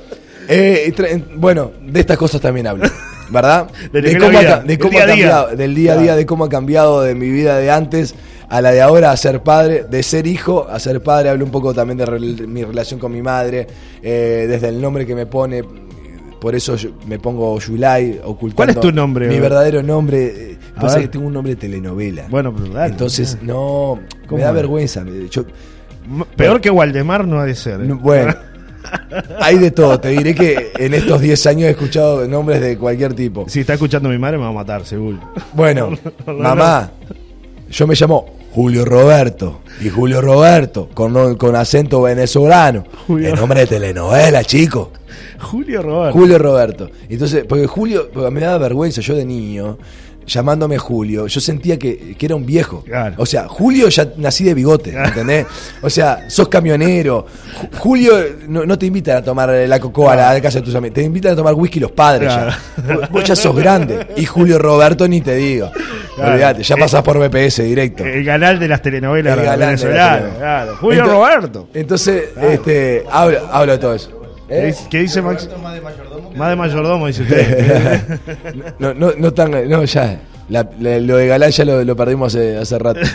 Eh, 0.48 0.92
bueno, 1.36 1.72
de 1.86 2.00
estas 2.00 2.18
cosas 2.18 2.42
también 2.42 2.66
hablo, 2.68 2.86
¿verdad? 3.34 3.68
De 3.92 4.18
cómo, 4.18 4.38
ha, 4.40 4.60
de 4.60 4.78
cómo 4.80 4.92
día. 4.92 5.06
cambiado, 5.08 5.56
del 5.56 5.76
día 5.76 5.94
a 5.94 5.98
día, 5.98 6.16
de 6.16 6.26
cómo 6.26 6.46
ha 6.46 6.50
cambiado 6.50 7.02
de 7.02 7.16
mi 7.16 7.30
vida 7.30 7.58
de 7.58 7.70
antes 7.72 8.16
a 8.48 8.62
la 8.62 8.72
de 8.72 8.82
ahora, 8.82 9.12
a 9.12 9.18
ser 9.18 9.42
padre, 9.42 9.84
de 9.90 10.04
ser 10.04 10.28
hijo 10.28 10.68
a 10.70 10.80
ser 10.80 11.02
padre. 11.02 11.30
Hablo 11.30 11.44
un 11.44 11.52
poco 11.52 11.74
también 11.74 11.98
de 11.98 12.06
mi 12.48 12.64
relación 12.64 13.00
con 13.00 13.12
mi 13.12 13.22
madre, 13.22 13.68
eh, 14.02 14.46
desde 14.48 14.70
el 14.70 14.80
nombre 14.80 15.06
que 15.06 15.16
me 15.16 15.26
pone. 15.26 15.64
Por 16.40 16.54
eso 16.56 16.76
yo 16.76 16.90
me 17.08 17.20
pongo 17.20 17.58
Yulai, 17.60 18.20
ocultando. 18.24 18.56
¿Cuál 18.58 18.70
es 18.72 18.80
tu 18.80 18.92
nombre? 18.92 19.28
Mi 19.30 19.40
verdadero 19.40 19.82
nombre. 19.82 20.26
eh, 20.52 20.58
Pasa 20.80 21.00
que 21.00 21.08
tengo 21.08 21.26
un 21.28 21.34
nombre 21.34 21.56
de 21.56 21.62
telenovela. 21.62 22.26
Bueno, 22.30 22.54
pero 22.54 22.74
dale. 22.74 22.92
Entonces, 22.92 23.38
no, 23.42 24.00
¿Cómo 24.28 24.38
me 24.40 24.44
da 24.44 24.52
vergüenza. 24.52 25.06
yo- 25.32 25.46
Peor 26.36 26.60
que 26.60 26.70
Waldemar 26.70 27.26
no 27.26 27.40
ha 27.40 27.46
de 27.46 27.56
ser. 27.56 27.80
¿eh? 27.80 27.86
no, 27.86 27.98
bueno, 27.98 28.36
hay 29.40 29.58
de 29.58 29.72
todo. 29.72 30.00
Te 30.00 30.10
diré 30.10 30.36
que 30.36 30.72
en 30.78 30.94
estos 30.94 31.22
10 31.22 31.46
años 31.48 31.64
he 31.64 31.72
escuchado 31.72 32.28
nombres 32.28 32.62
de 32.62 32.78
cualquier 32.78 33.14
tipo. 33.14 33.46
Si 33.48 33.62
está 33.62 33.74
escuchando 33.74 34.10
mi 34.10 34.18
madre 34.18 34.38
me 34.38 34.44
va 34.44 34.50
a 34.50 34.54
matar, 34.54 34.86
seguro. 34.86 35.20
Bueno, 35.54 35.92
no, 36.28 36.34
mamá, 36.34 36.92
yo 37.70 37.88
me 37.88 37.96
llamo 37.96 38.26
Julio 38.54 38.86
Roberto. 38.86 39.62
Y 39.82 39.90
Julio 39.90 40.22
Roberto, 40.22 40.90
con, 40.94 41.36
con 41.36 41.56
acento 41.56 42.02
venezolano. 42.02 42.84
Julio. 43.08 43.30
El 43.30 43.36
nombre 43.36 43.62
de 43.62 43.68
telenovela, 43.68 44.44
chico. 44.44 44.92
Julio 45.40 45.82
Roberto. 45.82 46.18
Julio 46.18 46.38
Roberto. 46.38 46.90
Entonces, 47.10 47.46
porque 47.48 47.68
Julio, 47.68 48.10
porque 48.14 48.32
me 48.32 48.42
daba 48.42 48.60
vergüenza, 48.60 49.02
yo 49.02 49.16
de 49.16 49.26
niño, 49.26 49.78
llamándome 50.26 50.78
Julio, 50.78 51.28
yo 51.28 51.40
sentía 51.42 51.78
que, 51.78 52.16
que 52.18 52.26
era 52.26 52.36
un 52.36 52.46
viejo. 52.46 52.84
Claro. 52.84 53.16
O 53.18 53.26
sea, 53.26 53.48
Julio 53.48 53.90
ya 53.90 54.08
nací 54.18 54.44
de 54.44 54.54
bigote, 54.54 54.94
¿entendés? 54.96 55.46
O 55.82 55.90
sea, 55.90 56.30
sos 56.30 56.48
camionero. 56.50 57.26
Ju- 57.62 57.78
Julio 57.80 58.14
no, 58.48 58.66
no 58.66 58.78
te 58.78 58.86
invitan 58.86 59.18
a 59.18 59.22
tomar 59.24 59.50
la 59.50 59.80
cocoa 59.80 60.14
a 60.14 60.16
la, 60.16 60.30
a 60.30 60.34
la 60.34 60.42
casa 60.42 60.60
de 60.60 60.66
tus 60.66 60.76
amigos, 60.76 60.96
te 60.96 61.04
invitan 61.04 61.34
a 61.34 61.36
tomar 61.36 61.54
whisky 61.54 61.80
los 61.80 61.92
padres 61.92 62.30
ya. 62.34 62.60
Vos- 63.12 63.24
ya 63.24 63.36
sos 63.36 63.56
grande. 63.56 64.08
Y 64.18 64.26
Julio 64.26 64.58
Roberto 64.60 65.08
ni 65.08 65.22
te 65.22 65.36
digo. 65.36 65.72
Claro. 66.16 66.32
Olvídate, 66.34 66.64
ya 66.64 66.76
Eh, 66.76 66.80
pasás 66.80 67.02
por 67.02 67.18
BPS 67.18 67.64
directo. 67.64 68.04
El 68.06 68.24
canal 68.26 68.60
de 68.60 68.68
las 68.68 68.82
telenovelas 68.84 69.38
El 69.38 69.44
galán 69.46 69.76
de 69.76 69.94
la. 69.94 70.30
Claro. 70.38 70.76
Julio 70.78 71.00
Entonces- 71.04 71.14
Roberto. 71.18 71.68
Entonces, 71.74 72.24
este, 72.42 73.04
hablo, 73.12 73.40
hablo 73.52 73.72
de 73.72 73.78
todo 73.80 73.94
eso. 73.96 74.20
¿Qué 74.48 74.60
¿Eh? 74.60 74.66
dice- 74.68 74.88
¿Qué 74.92 74.98
dice 75.00 75.22
Max? 75.22 75.50
Más 76.36 76.50
de 76.50 76.56
mayordomo, 76.56 77.08
dice 77.08 77.24
usted. 77.24 78.20
No, 78.80 78.94
no, 78.94 79.12
no 79.18 79.34
tan. 79.34 79.52
No, 79.70 79.84
ya. 79.86 80.22
la- 80.50 80.70
la- 80.80 81.00
lo 81.00 81.18
de 81.18 81.28
Galán 81.28 81.52
ya 81.52 81.66
lo, 81.66 81.84
lo 81.84 81.96
perdimos 81.96 82.34
hace, 82.36 82.58
hace 82.58 82.80
rato. 82.80 83.00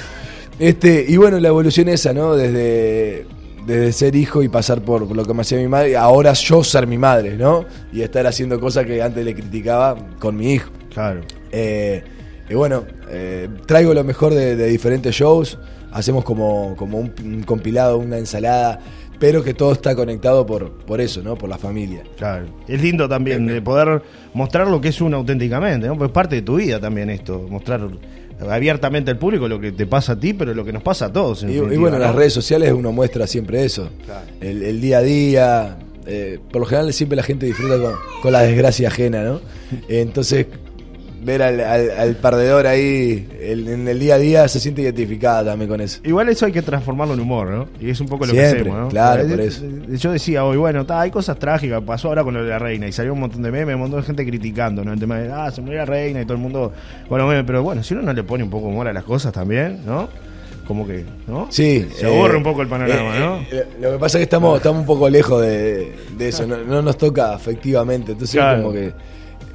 Este, 0.60 1.04
y 1.08 1.16
bueno, 1.16 1.38
la 1.38 1.46
evolución 1.48 1.88
esa, 1.88 2.12
¿no? 2.12 2.34
Desde, 2.34 3.26
desde 3.64 3.92
ser 3.92 4.16
hijo 4.16 4.42
y 4.42 4.48
pasar 4.48 4.80
por, 4.80 5.06
por 5.06 5.16
lo 5.16 5.25
que 5.25 5.32
me 5.32 5.42
hacía 5.42 5.56
mi 5.56 5.68
madre, 5.68 5.96
ahora 5.96 6.32
yo 6.32 6.64
ser 6.64 6.88
mi 6.88 6.98
madre, 6.98 7.37
¿no? 7.37 7.64
Y 7.92 8.02
estar 8.02 8.26
haciendo 8.26 8.58
cosas 8.58 8.84
que 8.84 9.00
antes 9.00 9.25
le 9.25 9.34
criticaba 9.37 9.96
con 10.18 10.37
mi 10.37 10.54
hijo. 10.54 10.70
claro. 10.92 11.20
Eh, 11.52 12.02
y 12.50 12.54
bueno, 12.54 12.84
eh, 13.08 13.48
traigo 13.66 13.94
lo 13.94 14.02
mejor 14.02 14.34
de, 14.34 14.56
de 14.56 14.66
diferentes 14.66 15.14
shows. 15.14 15.58
Hacemos 15.92 16.25
como, 16.25 16.75
como 16.76 16.98
un, 16.98 17.12
un 17.22 17.42
compilado, 17.44 17.98
una 17.98 18.18
ensalada, 18.18 18.80
pero 19.18 19.42
que 19.42 19.54
todo 19.54 19.72
está 19.72 19.94
conectado 19.96 20.46
por, 20.46 20.70
por 20.70 21.00
eso, 21.00 21.22
¿no? 21.22 21.37
Por 21.37 21.48
la 21.48 21.58
familia. 21.58 22.02
Claro. 22.16 22.46
Es 22.68 22.80
lindo 22.80 23.08
también 23.08 23.46
de 23.46 23.60
poder 23.60 24.02
mostrar 24.34 24.68
lo 24.68 24.80
que 24.80 24.88
es 24.88 25.00
uno 25.00 25.16
auténticamente, 25.18 25.87
¿no? 25.88 25.96
Pues 25.98 26.08
es 26.08 26.14
parte 26.14 26.37
de 26.37 26.42
tu 26.42 26.56
vida 26.56 26.78
también 26.78 27.10
esto, 27.10 27.46
mostrar 27.50 27.80
abiertamente 28.48 29.10
al 29.10 29.18
público 29.18 29.48
lo 29.48 29.58
que 29.60 29.72
te 29.72 29.87
pasa 29.87 30.12
a 30.12 30.20
ti, 30.20 30.32
pero 30.32 30.54
lo 30.54 30.64
que 30.64 30.72
nos 30.72 30.82
pasa 30.82 31.06
a 31.06 31.12
todos. 31.12 31.42
en 31.42 31.50
Y, 31.50 31.58
bueno, 31.76 31.96
en 31.96 32.02
las 32.02 32.14
redes 32.14 32.32
sociales 32.32 32.72
uno 32.72 32.92
muestra 32.92 33.26
siempre 33.26 33.64
eso. 33.64 33.88
Claro. 34.04 34.26
El, 34.40 34.62
el 34.62 34.80
día 34.80 34.98
a 34.98 35.02
día. 35.02 35.78
eh, 36.06 36.38
por 36.50 36.60
lo 36.60 36.66
general 36.66 36.92
siempre 36.92 37.16
la 37.16 37.22
gente 37.22 37.46
disfruta 37.46 37.78
con, 37.80 37.94
con 38.22 38.32
la 38.32 38.42
desgracia 38.42 38.88
ajena, 38.88 39.25
¿no? 39.25 39.40
Entonces, 39.88 40.46
ver 41.25 41.42
al, 41.42 41.58
al- 41.60 41.90
al 41.90 42.14
perdedor 42.16 42.66
ahí 42.66 43.26
el- 43.40 43.66
en 43.68 43.88
el 43.88 43.98
día 43.98 44.14
a 44.14 44.18
día 44.18 44.48
se 44.48 44.60
siente 44.60 44.82
identificada 44.82 45.44
también 45.44 45.68
con 45.68 45.80
eso. 45.80 46.00
Igual 46.04 46.28
eso 46.28 46.46
hay 46.46 46.52
que 46.52 46.62
transformarlo 46.62 47.14
en 47.14 47.20
humor, 47.20 47.48
¿no? 47.50 47.68
Y 47.80 47.90
es 47.90 48.00
un 48.00 48.06
poco 48.08 48.25
lo 48.26 48.32
Siempre, 48.32 48.52
que 48.52 48.60
hacemos, 48.70 48.78
¿no? 48.80 48.88
claro, 48.88 49.22
Eh, 49.22 49.28
por 49.28 49.40
eh, 49.40 49.44
eso. 49.46 49.64
Yo 49.88 50.12
decía 50.12 50.44
hoy, 50.44 50.56
bueno, 50.56 50.87
ta, 50.87 51.00
hay 51.00 51.10
cosas 51.10 51.38
trágicas, 51.38 51.82
pasó 51.82 52.08
ahora 52.08 52.22
con 52.25 52.34
lo 52.34 52.42
de 52.44 52.50
la 52.50 52.58
reina 52.58 52.87
y 52.87 52.92
salió 52.92 53.12
un 53.14 53.20
montón 53.20 53.42
de 53.42 53.50
memes, 53.50 53.75
un 53.75 53.80
montón 53.80 54.00
de 54.00 54.06
gente 54.06 54.25
criticando, 54.25 54.84
¿no? 54.84 54.92
El 54.92 55.00
tema 55.00 55.18
de, 55.18 55.32
ah, 55.32 55.50
se 55.50 55.60
murió 55.60 55.78
la 55.78 55.87
reina 55.87 56.20
y 56.20 56.25
todo 56.25 56.34
el 56.34 56.40
mundo, 56.40 56.72
bueno, 57.08 57.26
memes, 57.26 57.44
pero 57.46 57.62
bueno, 57.62 57.82
si 57.82 57.94
uno 57.94 58.02
no 58.04 58.12
le 58.12 58.22
pone 58.22 58.44
un 58.44 58.50
poco 58.50 58.68
humor 58.68 58.87
a 58.88 58.92
las 58.92 59.04
cosas 59.04 59.32
también, 59.32 59.80
¿no? 59.84 60.08
Como 60.68 60.87
que, 60.87 61.02
¿no? 61.26 61.46
Sí. 61.50 61.88
Se 61.96 62.06
eh, 62.06 62.14
aburre 62.14 62.37
un 62.37 62.42
poco 62.42 62.60
el 62.62 62.68
panorama, 62.68 63.16
eh, 63.16 63.20
¿no? 63.20 63.37
eh, 63.50 63.66
lo 63.80 63.92
que 63.92 63.98
pasa 63.98 64.18
es 64.18 64.20
que 64.20 64.25
estamos, 64.25 64.56
estamos 64.58 64.80
un 64.80 64.87
poco 64.87 65.08
lejos 65.08 65.40
de, 65.42 65.94
de 66.16 66.28
eso, 66.28 66.46
no, 66.46 66.58
no 66.58 66.82
nos 66.82 66.96
toca 66.98 67.32
afectivamente, 67.34 68.12
entonces 68.12 68.37
Claro. 68.38 68.62
como 68.62 68.75
que 68.75 68.92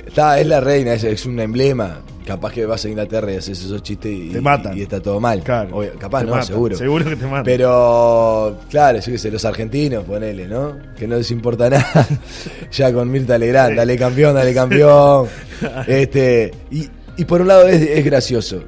está, 0.05 0.39
es 0.39 0.48
la 0.48 0.60
reina, 0.60 0.93
es, 0.93 1.03
es 1.03 1.25
un 1.25 1.39
emblema. 1.39 2.01
Capaz 2.25 2.53
que 2.53 2.65
vas 2.65 2.86
a 2.86 2.88
Inglaterra 2.88 3.33
y 3.33 3.36
haces 3.36 3.62
esos 3.65 3.83
chistes 3.83 4.10
y, 4.10 4.29
Te 4.29 4.39
matan. 4.39 4.77
y 4.77 4.81
está 4.83 5.01
todo 5.01 5.19
mal. 5.19 5.43
Claro. 5.43 5.75
Obvio, 5.75 5.91
capaz 6.00 6.19
Te 6.22 6.25
no, 6.27 6.31
matan, 6.31 6.48
seguro. 6.48 6.77
Seguro 6.77 7.03
que 7.03 7.15
te 7.17 7.25
matan. 7.25 7.43
Pero, 7.43 8.60
claro, 8.69 9.00
yo 9.00 9.12
qué 9.12 9.17
sé, 9.17 9.29
los 9.29 9.43
argentinos, 9.43 10.05
ponele, 10.05 10.48
¿no? 10.48 10.77
Que 10.98 11.05
no 11.05 11.17
les 11.17 11.29
importa 11.31 11.69
nada. 11.69 12.07
ya 12.72 12.93
con 12.93 13.12
Mirta 13.12 13.38
Legrand, 13.38 13.75
dale 13.75 13.98
campeón, 13.98 14.36
dale 14.36 14.53
campeón. 14.53 15.27
este, 15.88 16.51
y, 16.72 16.88
y 17.17 17.25
por 17.25 17.41
un 17.41 17.50
lado 17.50 17.67
es, 17.67 17.81
es 17.81 18.05
gracioso. 18.05 18.63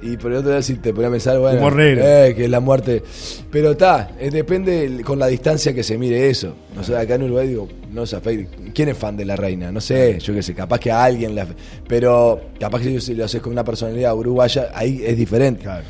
Y 0.00 0.16
por 0.16 0.30
el 0.30 0.38
otro 0.38 0.50
lado, 0.50 0.62
si 0.62 0.74
te 0.76 0.92
pones 0.92 1.08
a 1.08 1.10
pensar, 1.10 1.38
bueno, 1.40 1.68
eh, 1.80 2.32
que 2.36 2.44
es 2.44 2.50
la 2.50 2.60
muerte. 2.60 3.02
Pero 3.50 3.72
está, 3.72 4.12
eh, 4.20 4.30
depende 4.30 4.84
el- 4.84 5.04
con 5.04 5.18
la 5.18 5.26
distancia 5.26 5.74
que 5.74 5.82
se 5.82 5.98
mire 5.98 6.30
eso. 6.30 6.54
O 6.78 6.84
sea, 6.84 7.00
acá 7.00 7.16
en 7.16 7.24
Uruguay 7.24 7.48
digo, 7.48 7.68
no 7.92 8.06
se 8.06 8.14
afecta. 8.16 8.56
¿Quién 8.72 8.90
es 8.90 8.96
fan 8.96 9.16
de 9.16 9.24
la 9.24 9.34
reina? 9.34 9.72
No 9.72 9.80
sé, 9.80 10.18
yo 10.20 10.32
qué 10.34 10.42
sé, 10.42 10.54
capaz 10.54 10.78
que 10.78 10.90
a 10.92 11.02
alguien 11.02 11.34
la. 11.34 11.46
Pero 11.88 12.40
capaz 12.60 12.80
que 12.80 13.00
si 13.00 13.14
lo 13.14 13.24
haces 13.24 13.40
con 13.42 13.52
una 13.52 13.64
personalidad 13.64 14.14
uruguaya, 14.14 14.70
ahí 14.74 15.02
es 15.04 15.16
diferente. 15.16 15.62
Claro. 15.62 15.84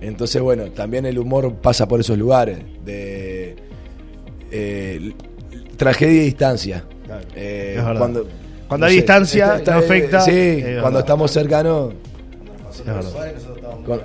Entonces, 0.00 0.42
bueno, 0.42 0.64
también 0.72 1.06
el 1.06 1.18
humor 1.18 1.54
pasa 1.54 1.88
por 1.88 2.00
esos 2.00 2.18
lugares 2.18 2.58
de 2.84 3.56
eh, 4.50 5.12
tragedia 5.78 6.20
y 6.22 6.24
distancia. 6.26 6.84
Claro, 7.06 7.22
Eh, 7.34 7.74
es 7.78 7.84
verdad. 7.84 7.98
Cuando, 7.98 8.26
Cuando 8.68 8.86
hay 8.86 8.96
distancia, 8.96 9.62
no 9.66 9.72
afecta, 9.72 10.20
Sí, 10.20 10.30
es 10.32 10.62
cuando 10.64 10.82
verdad. 10.82 11.00
estamos 11.00 11.30
cercanos. 11.30 11.94
Es 12.70 12.84
verdad. 12.84 13.10
Con- 13.84 14.00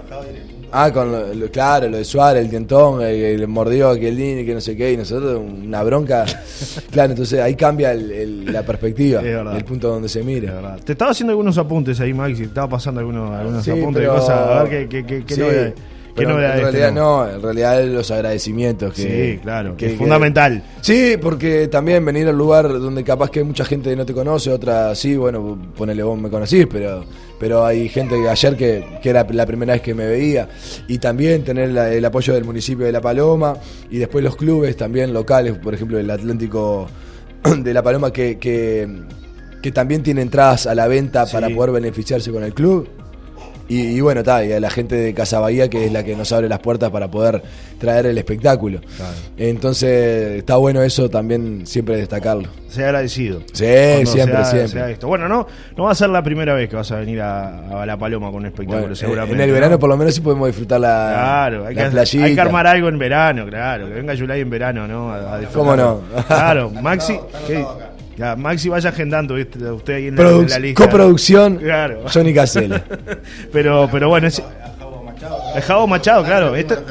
ah, 0.71 0.91
con 0.91 1.11
lo, 1.11 1.33
lo- 1.33 1.49
claro, 1.51 1.89
lo 1.89 1.97
de 1.97 2.05
Suárez, 2.05 2.43
el 2.43 2.49
dientón, 2.49 3.01
el, 3.01 3.15
el 3.41 3.47
mordió 3.47 3.89
a 3.89 3.95
Chiellini, 3.97 4.45
que 4.45 4.53
no 4.53 4.61
sé 4.61 4.75
qué, 4.75 4.93
y 4.93 4.97
nosotros 4.97 5.41
una 5.41 5.81
bronca. 5.83 6.25
claro, 6.91 7.11
entonces 7.11 7.39
ahí 7.39 7.55
cambia 7.55 7.91
el- 7.91 8.11
el- 8.11 8.53
la 8.53 8.63
perspectiva, 8.63 9.21
el 9.55 9.63
punto 9.65 9.89
donde 9.89 10.09
se 10.09 10.23
verdad. 10.53 10.79
Te 10.83 10.91
estaba 10.93 11.11
haciendo 11.11 11.31
algunos 11.31 11.57
apuntes 11.57 11.99
ahí, 11.99 12.13
Max, 12.13 12.39
y 12.39 12.43
estaba 12.43 12.67
pasando 12.69 12.99
algunos, 12.99 13.31
algunos 13.31 13.63
Sí, 13.63 13.71
apuntes 13.71 14.03
de 14.03 14.07
cosas. 14.09 14.29
A 14.39 14.63
ver 14.63 14.87
qué, 14.87 15.05
qué, 15.05 15.23
qué, 15.25 15.33
Sí. 15.35 15.39
novedades. 15.41 15.73
Pero 16.25 16.41
en 16.41 16.59
realidad 16.61 16.91
no, 16.93 17.27
en 17.29 17.41
realidad 17.41 17.83
los 17.85 18.11
agradecimientos 18.11 18.93
que 18.93 19.01
Sí, 19.35 19.39
claro, 19.41 19.75
que- 19.77 19.87
es 19.93 19.97
fundamental. 19.97 20.63
Sí, 20.81 21.15
porque 21.21 21.67
también 21.67 22.03
venir 22.05 22.27
al 22.27 22.37
lugar 22.37 22.67
donde 22.67 23.03
capaz 23.03 23.29
que 23.31 23.43
mucha 23.43 23.65
gente 23.65 23.95
no 23.95 24.05
te 24.05 24.13
conoce, 24.13 24.51
otra 24.51 24.93
sí, 24.95 25.15
bueno, 25.17 25.57
ponele 25.75 26.03
vos 26.03 26.19
me 26.19 26.29
conocís, 26.29 26.67
pero 26.71 27.03
pero 27.39 27.65
hay 27.65 27.87
gente 27.87 28.21
que 28.21 28.27
ayer 28.27 28.57
que, 28.57 28.85
que 29.01 29.09
era 29.09 29.25
la 29.31 29.45
primera 29.45 29.71
vez 29.71 29.81
que 29.81 29.93
me 29.93 30.05
veía 30.05 30.49
y 30.89 30.97
también 30.97 31.43
tener 31.45 31.69
la- 31.71 31.89
el 31.93 32.03
apoyo 32.03 32.33
del 32.33 32.43
municipio 32.43 32.85
de 32.85 32.91
La 32.91 32.99
Paloma 32.99 33.55
y 33.89 33.97
después 33.97 34.23
los 34.23 34.35
clubes 34.35 34.75
también 34.75 35.13
locales, 35.13 35.53
por 35.57 35.73
ejemplo 35.73 35.97
el 35.97 36.09
Atlántico 36.11 36.87
de 37.63 37.73
La 37.73 37.81
Paloma 37.81 38.11
que, 38.11 38.37
que, 38.37 38.87
que 39.61 39.71
también 39.71 40.03
tiene 40.03 40.21
entradas 40.21 40.67
a 40.67 40.75
la 40.75 40.87
venta 40.87 41.25
Sí. 41.25 41.33
para 41.33 41.49
poder 41.49 41.71
beneficiarse 41.71 42.29
con 42.31 42.43
el 42.43 42.53
club. 42.53 42.89
Y, 43.69 43.81
y 43.81 44.01
bueno, 44.01 44.21
está, 44.21 44.43
y 44.43 44.51
a 44.51 44.59
la 44.59 44.69
gente 44.69 44.95
de 44.95 45.13
Casa 45.13 45.39
Bahía 45.39 45.69
que 45.69 45.85
es 45.85 45.91
la 45.91 46.03
que 46.03 46.15
nos 46.15 46.31
abre 46.33 46.49
las 46.49 46.59
puertas 46.59 46.89
para 46.89 47.07
poder 47.09 47.41
traer 47.79 48.07
el 48.07 48.17
espectáculo. 48.17 48.81
Entonces, 49.37 50.37
está 50.39 50.57
bueno 50.57 50.81
eso 50.81 51.09
también 51.09 51.65
siempre 51.65 51.95
destacarlo. 51.97 52.49
Sea 52.67 52.85
agradecido. 52.87 53.39
Sí, 53.53 53.65
siempre, 54.05 54.05
sea- 54.05 54.45
siempre. 54.45 54.67
sea 54.67 54.89
esto. 54.89 55.07
Bueno, 55.07 55.27
no, 55.27 55.47
no 55.77 55.83
va 55.85 55.91
a 55.91 55.95
ser 55.95 56.09
la 56.09 56.21
primera 56.21 56.53
vez 56.53 56.69
que 56.69 56.75
vas 56.75 56.91
a 56.91 56.97
venir 56.97 57.21
a, 57.21 57.81
a 57.81 57.85
La 57.85 57.97
Paloma 57.97 58.27
con 58.27 58.37
un 58.37 58.45
espectáculo, 58.47 58.81
Bueno, 58.81 58.95
seguramente. 58.95 59.35
en 59.35 59.41
el 59.41 59.47
¿no? 59.49 59.53
verano 59.53 59.79
por 59.79 59.89
lo 59.89 59.97
menos 59.97 60.13
sí 60.13 60.21
podemos 60.21 60.47
disfrutar 60.47 60.79
la, 60.79 61.11
Claro, 61.13 61.65
hay 61.67 61.75
la 61.75 61.83
que, 61.85 61.89
playita. 61.91 62.25
hay 62.25 62.35
que 62.35 62.41
armar 62.41 62.67
algo 62.67 62.89
en 62.89 62.99
verano, 62.99 63.45
claro. 63.47 63.87
Que 63.87 63.93
venga 63.93 64.13
Yulai 64.13 64.41
en 64.41 64.49
verano, 64.49 64.87
¿no? 64.87 65.11
A, 65.11 65.35
a 65.35 65.39
disfrutar. 65.39 65.53
¿Cómo 65.53 65.75
no? 65.75 66.01
Claro, 66.27 66.69
Maxi. 66.81 67.19
Ya, 68.19 68.35
Maxi 68.35 68.67
vaya 68.67 68.89
agendando, 68.89 69.35
¿viste? 69.35 69.63
usted 69.71 69.93
ahí 69.93 70.07
en 70.07 70.17
la, 70.17 70.29
en 70.29 70.49
la 70.49 70.59
lista. 70.59 70.83
coproducción 70.83 71.55
Claro. 71.55 72.03
Johnny 72.13 72.33
Casella. 72.33 72.83
pero, 73.53 73.87
pero 73.89 74.09
bueno, 74.09 74.27
es. 74.27 74.43
Es 75.55 75.63
Javo 75.65 75.87
Machado, 75.87 76.23
claro. 76.25 76.53
Esto, 76.53 76.83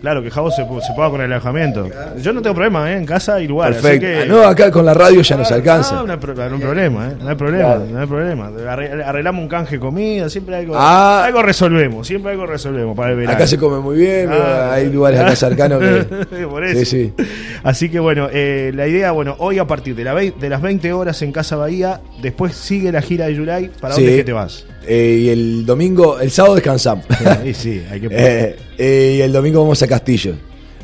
claro, 0.00 0.22
que 0.22 0.30
Javo 0.30 0.50
se, 0.50 0.62
se 0.64 0.92
paga 0.96 1.10
con 1.10 1.20
el 1.20 1.32
alojamiento. 1.32 1.88
Yo 2.22 2.32
no 2.32 2.42
tengo 2.42 2.54
problema, 2.54 2.90
¿eh? 2.92 2.96
En 2.98 3.06
casa 3.06 3.40
y 3.40 3.46
lugar. 3.46 3.72
así 3.72 3.82
Perfecto. 3.82 4.06
que- 4.06 4.20
Ah, 4.22 4.24
no, 4.26 4.42
acá 4.42 4.70
con 4.70 4.84
la 4.84 4.94
radio 4.94 5.20
ya 5.22 5.36
nos 5.36 5.50
alcanza. 5.52 5.96
No, 5.96 6.06
no 6.06 6.12
hay, 6.12 6.18
problema, 6.18 7.08
¿eh? 7.08 7.16
No 7.20 7.28
hay 7.28 7.34
problema, 7.36 7.76
no 7.76 8.00
hay 8.00 8.06
problema. 8.06 8.50
Arre- 8.50 9.02
Arreglamos 9.04 9.42
un 9.42 9.48
canje 9.48 9.76
de 9.76 9.80
comida, 9.80 10.28
siempre 10.28 10.56
algo, 10.56 10.74
Ah. 10.76 11.24
algo 11.24 11.42
resolvemos, 11.42 12.06
siempre 12.06 12.32
algo 12.32 12.46
resolvemos 12.46 12.96
para 12.96 13.10
el 13.10 13.16
verano. 13.16 13.34
Acá 13.36 13.46
se 13.46 13.58
come 13.58 13.78
muy 13.80 13.96
bien, 13.96 14.30
Ah. 14.32 14.72
hay 14.72 14.90
lugares 14.90 15.20
acá 15.20 15.36
cercanos 15.36 15.80
que... 15.80 16.46
Por 16.50 16.64
eso. 16.64 16.80
Sí, 16.80 16.84
sí. 16.86 17.24
Así 17.62 17.88
que 17.88 18.00
bueno, 18.00 18.28
eh, 18.32 18.72
la 18.74 18.86
idea, 18.86 19.10
bueno, 19.12 19.36
hoy 19.38 19.58
a 19.58 19.66
partir 19.66 19.94
de, 19.94 20.04
la 20.04 20.14
de 20.14 20.48
las 20.48 20.60
20 20.62 20.92
horas 20.92 21.20
en 21.22 21.32
Casa 21.32 21.56
Bahía, 21.56 22.00
después 22.22 22.54
sigue 22.54 22.90
la 22.92 23.02
gira 23.02 23.26
de 23.26 23.36
July. 23.36 23.70
¿Para 23.80 23.94
Sí. 23.94 24.00
dónde 24.02 24.12
es 24.12 24.20
que 24.20 24.24
te 24.24 24.32
vas? 24.32 24.66
Eh, 24.86 25.18
y 25.20 25.28
el 25.28 25.66
domingo, 25.66 26.18
el 26.20 26.30
sábado 26.30 26.54
descansamos. 26.54 27.04
Sí, 27.44 27.54
sí, 27.54 27.82
hay 27.90 28.00
que 28.00 28.08
Eh, 28.80 29.12
eh, 29.12 29.16
y 29.18 29.20
el 29.20 29.32
domingo 29.32 29.60
vamos 29.60 29.82
a 29.82 29.86
Castillo. 29.86 30.34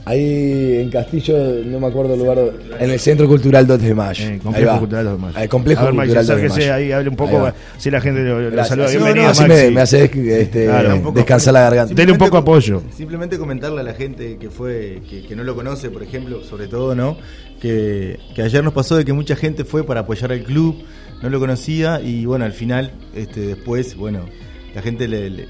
Ahí 0.08 0.78
en 0.82 0.88
Castillo, 0.88 1.36
no 1.64 1.80
me 1.80 1.88
acuerdo 1.88 2.14
el 2.14 2.20
lugar, 2.20 2.38
en 2.78 2.90
el 2.92 3.00
Centro 3.00 3.26
Cultural 3.26 3.66
2 3.66 3.82
de 3.82 3.92
Mayo. 3.92 4.24
Eh, 4.24 4.28
Ahí 4.34 4.38
complejo 4.38 4.70
va. 4.70 4.78
Cultural 4.78 5.04
2 5.04 5.12
de 5.14 5.18
Mayo. 5.18 5.38
El 5.40 5.48
Complejo 5.48 5.80
a 5.80 5.84
ver, 5.86 5.94
Cultural 5.96 6.26
2 6.26 6.36
de 6.42 6.48
Mayo. 6.48 6.74
ahí, 6.74 6.92
hable 6.92 7.08
un 7.08 7.12
Ahí 7.14 7.16
poco, 7.16 7.52
si 7.76 7.90
la 7.90 8.00
gente 8.00 8.20
lo, 8.22 8.50
lo 8.50 8.64
saluda. 8.64 8.86
Así, 8.86 8.96
Bienvenido, 8.98 9.24
no, 9.24 9.30
así 9.32 9.42
Maxi. 9.42 9.64
me, 9.64 9.70
me 9.72 9.80
hace 9.80 10.04
este, 10.04 10.64
Claro. 10.66 11.12
descansar 11.12 11.54
la 11.54 11.60
garganta. 11.62 11.94
Dele 11.94 12.12
un 12.12 12.18
poco 12.18 12.36
apoyo. 12.36 12.82
Simplemente 12.96 13.36
comentarle 13.36 13.80
a 13.80 13.82
la 13.82 13.94
gente 13.94 14.36
que 14.38 14.48
fue, 14.48 15.02
que, 15.10 15.22
que 15.26 15.34
no 15.34 15.42
lo 15.42 15.56
conoce, 15.56 15.90
por 15.90 16.04
ejemplo, 16.04 16.44
sobre 16.44 16.68
todo, 16.68 16.94
¿no? 16.94 17.16
Que, 17.60 18.20
que 18.32 18.42
ayer 18.42 18.62
nos 18.62 18.74
pasó 18.74 18.94
de 18.96 19.04
que 19.04 19.12
mucha 19.12 19.34
gente 19.34 19.64
fue 19.64 19.82
para 19.84 20.00
apoyar 20.02 20.30
al 20.30 20.44
club, 20.44 20.76
no 21.20 21.30
lo 21.30 21.40
conocía 21.40 22.00
y 22.00 22.26
bueno, 22.26 22.44
al 22.44 22.52
final, 22.52 22.92
este, 23.16 23.40
después, 23.40 23.96
bueno, 23.96 24.20
la 24.72 24.82
gente 24.82 25.08
le, 25.08 25.30
le- 25.30 25.48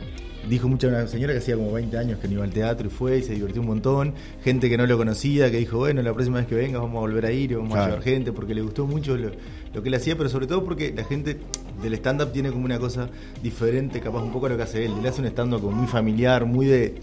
dijo 0.49 0.69
mucha 0.69 0.89
una 0.89 1.07
señora 1.07 1.33
que 1.33 1.39
hacía 1.41 1.57
como 1.57 1.73
20 1.73 1.97
años 1.99 2.19
que 2.21 2.29
no 2.29 2.35
iba 2.35 2.45
al 2.45 2.51
teatro 2.51 2.87
y 2.87 2.91
fue 2.91 3.19
y 3.19 3.23
se 3.23 3.33
divirtió 3.35 3.61
un 3.63 3.69
montón, 3.69 4.15
gente 4.45 4.69
que 4.69 4.77
no 4.77 4.87
lo 4.87 4.97
conocía, 4.97 5.51
que 5.51 5.59
dijo, 5.59 5.79
bueno, 5.79 6.03
la 6.03 6.13
próxima 6.13 6.39
vez 6.39 6.47
que 6.47 6.55
venga 6.55 6.79
vamos 6.79 6.97
a 6.97 7.01
volver 7.01 7.27
a 7.27 7.33
ir 7.33 7.53
y 7.53 7.55
vamos 7.55 7.73
Claro. 7.73 7.85
a 7.85 7.89
llevar 7.89 8.03
gente 8.03 8.33
porque 8.33 8.55
le 8.55 8.63
gustó 8.63 8.87
mucho 8.87 9.17
lo, 9.17 9.31
lo 9.75 9.83
que 9.83 9.89
él 9.89 9.95
hacía, 9.95 10.17
pero 10.17 10.29
sobre 10.29 10.47
todo 10.47 10.65
porque 10.65 10.93
la 10.95 11.05
gente 11.05 11.39
del 11.83 11.95
stand-up 11.95 12.33
tiene 12.33 12.51
como 12.51 12.65
una 12.65 12.79
cosa 12.79 13.09
diferente, 13.43 14.01
capaz 14.01 14.23
un 14.23 14.33
poco 14.33 14.47
a 14.47 14.49
lo 14.51 14.57
que 14.57 14.63
hace 14.63 14.85
él. 14.87 14.93
Él 14.99 15.07
hace 15.07 15.21
un 15.21 15.27
stand-up 15.29 15.61
como 15.61 15.77
muy 15.77 15.87
familiar, 15.87 16.45
muy 16.47 16.67
de 16.67 16.95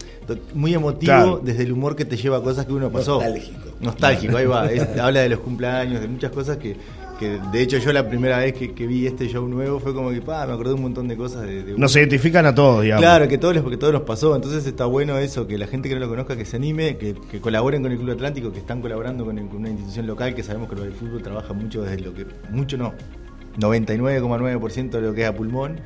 muy 0.54 0.74
emotivo, 0.74 1.12
Claro. 1.12 1.40
desde 1.44 1.62
el 1.64 1.72
humor 1.72 1.94
que 1.96 2.04
te 2.04 2.16
lleva 2.16 2.38
a 2.38 2.42
cosas 2.42 2.66
que 2.66 2.72
uno 2.72 2.90
pasó. 2.90 3.20
Nostálgico. 3.20 3.58
Nostálgico, 3.80 4.36
ahí 4.36 4.46
va. 4.46 4.66
Es- 4.72 4.88
habla 4.98 5.20
de 5.20 5.28
los 5.28 5.40
cumpleaños, 5.40 6.00
de 6.00 6.08
muchas 6.08 6.30
cosas 6.32 6.56
que, 6.56 6.76
que 7.18 7.38
de 7.52 7.62
hecho 7.62 7.78
yo 7.78 7.92
la 7.92 8.08
primera 8.08 8.38
vez 8.38 8.52
que, 8.54 8.72
que 8.72 8.86
vi 8.86 9.06
este 9.06 9.28
show 9.28 9.46
nuevo 9.48 9.78
fue 9.80 9.94
como 9.94 10.10
que, 10.10 10.20
pa, 10.20 10.46
me 10.46 10.52
acordé 10.52 10.74
un 10.74 10.82
montón 10.82 11.06
de 11.08 11.16
cosas 11.16 11.42
de, 11.42 11.62
de 11.62 11.78
Nos 11.78 11.94
identifican 11.96 12.44
a 12.46 12.54
todos, 12.54 12.82
digamos. 12.82 13.02
Claro, 13.02 13.28
que 13.28 13.38
todos, 13.38 13.54
les- 13.54 13.62
porque 13.62 13.76
todos 13.76 13.92
nos 13.92 14.02
pasó. 14.02 14.34
Entonces 14.36 14.66
está 14.66 14.84
bueno 14.86 15.18
eso, 15.18 15.46
que 15.46 15.56
la 15.58 15.66
gente 15.66 15.88
que 15.88 15.94
no 15.94 16.00
lo 16.00 16.08
conozca, 16.08 16.36
que 16.36 16.44
se 16.44 16.56
anime, 16.56 16.96
que, 16.96 17.14
que 17.30 17.40
colaboren 17.40 17.82
con 17.82 17.92
el 17.92 17.98
Club 17.98 18.10
Atlántico, 18.12 18.52
que 18.52 18.58
están 18.58 18.80
colaborando 18.80 19.24
con, 19.24 19.38
el- 19.38 19.46
con 19.48 19.58
una 19.58 19.70
institución 19.70 20.06
local, 20.06 20.34
que 20.34 20.42
sabemos 20.42 20.68
que 20.68 20.76
lo 20.76 20.82
del 20.82 20.92
fútbol 20.92 21.22
trabaja 21.22 21.52
mucho 21.52 21.82
desde 21.82 22.00
lo 22.00 22.14
que. 22.14 22.26
Mucho 22.50 22.76
no. 22.76 22.92
99,9% 23.58 24.90
de 24.90 25.00
lo 25.00 25.14
que 25.14 25.22
es 25.22 25.28
a 25.28 25.34
pulmón. 25.34 25.80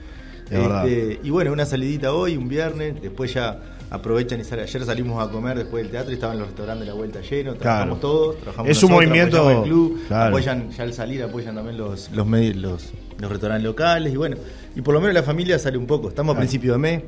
Este, 0.51 1.21
y 1.23 1.31
bueno, 1.31 1.53
una 1.53 1.67
salidita 1.67 2.13
hoy, 2.13 2.37
un 2.37 2.49
viernes, 2.49 3.01
después 3.03 3.33
ya 3.35 3.59
aprovechan 3.91 4.41
y 4.41 4.45
salen. 4.45 4.65
Ayer 4.65 4.85
salimos 4.85 5.27
a 5.27 5.31
comer 5.31 5.57
después 5.57 5.83
del 5.83 5.91
teatro 5.91 6.11
y 6.11 6.15
estaban 6.15 6.39
los 6.39 6.49
restaurantes 6.49 6.81
de 6.87 6.93
la 6.93 6.95
vuelta 6.95 7.21
llenos, 7.23 7.57
trabajamos 7.59 7.99
Claro. 7.99 8.01
todos, 8.15 8.37
trabajamos 8.41 8.71
Es 8.71 8.83
un 8.83 8.91
nosotros, 8.91 9.09
movimiento- 9.09 9.39
apoyamos 9.39 9.65
el 9.67 9.71
club, 9.73 10.01
claro. 10.09 10.29
apoyan 10.29 10.71
ya 10.71 10.83
al 10.83 10.93
salir, 10.93 11.23
apoyan 11.23 11.55
también 11.55 11.79
los, 11.79 12.11
los 12.11 12.27
medios, 12.27 12.57
los, 12.57 12.91
los 13.19 13.31
restaurantes 13.31 13.65
locales, 13.65 14.13
y 14.13 14.17
bueno, 14.17 14.37
y 14.77 14.83
por 14.83 14.93
lo 14.95 15.01
menos 15.01 15.15
la 15.15 15.23
familia 15.23 15.59
sale 15.59 15.79
un 15.79 15.87
poco. 15.87 16.11
Estamos 16.11 16.37
a 16.37 16.39
principio 16.39 16.73
de 16.73 16.79
mes, 16.79 17.03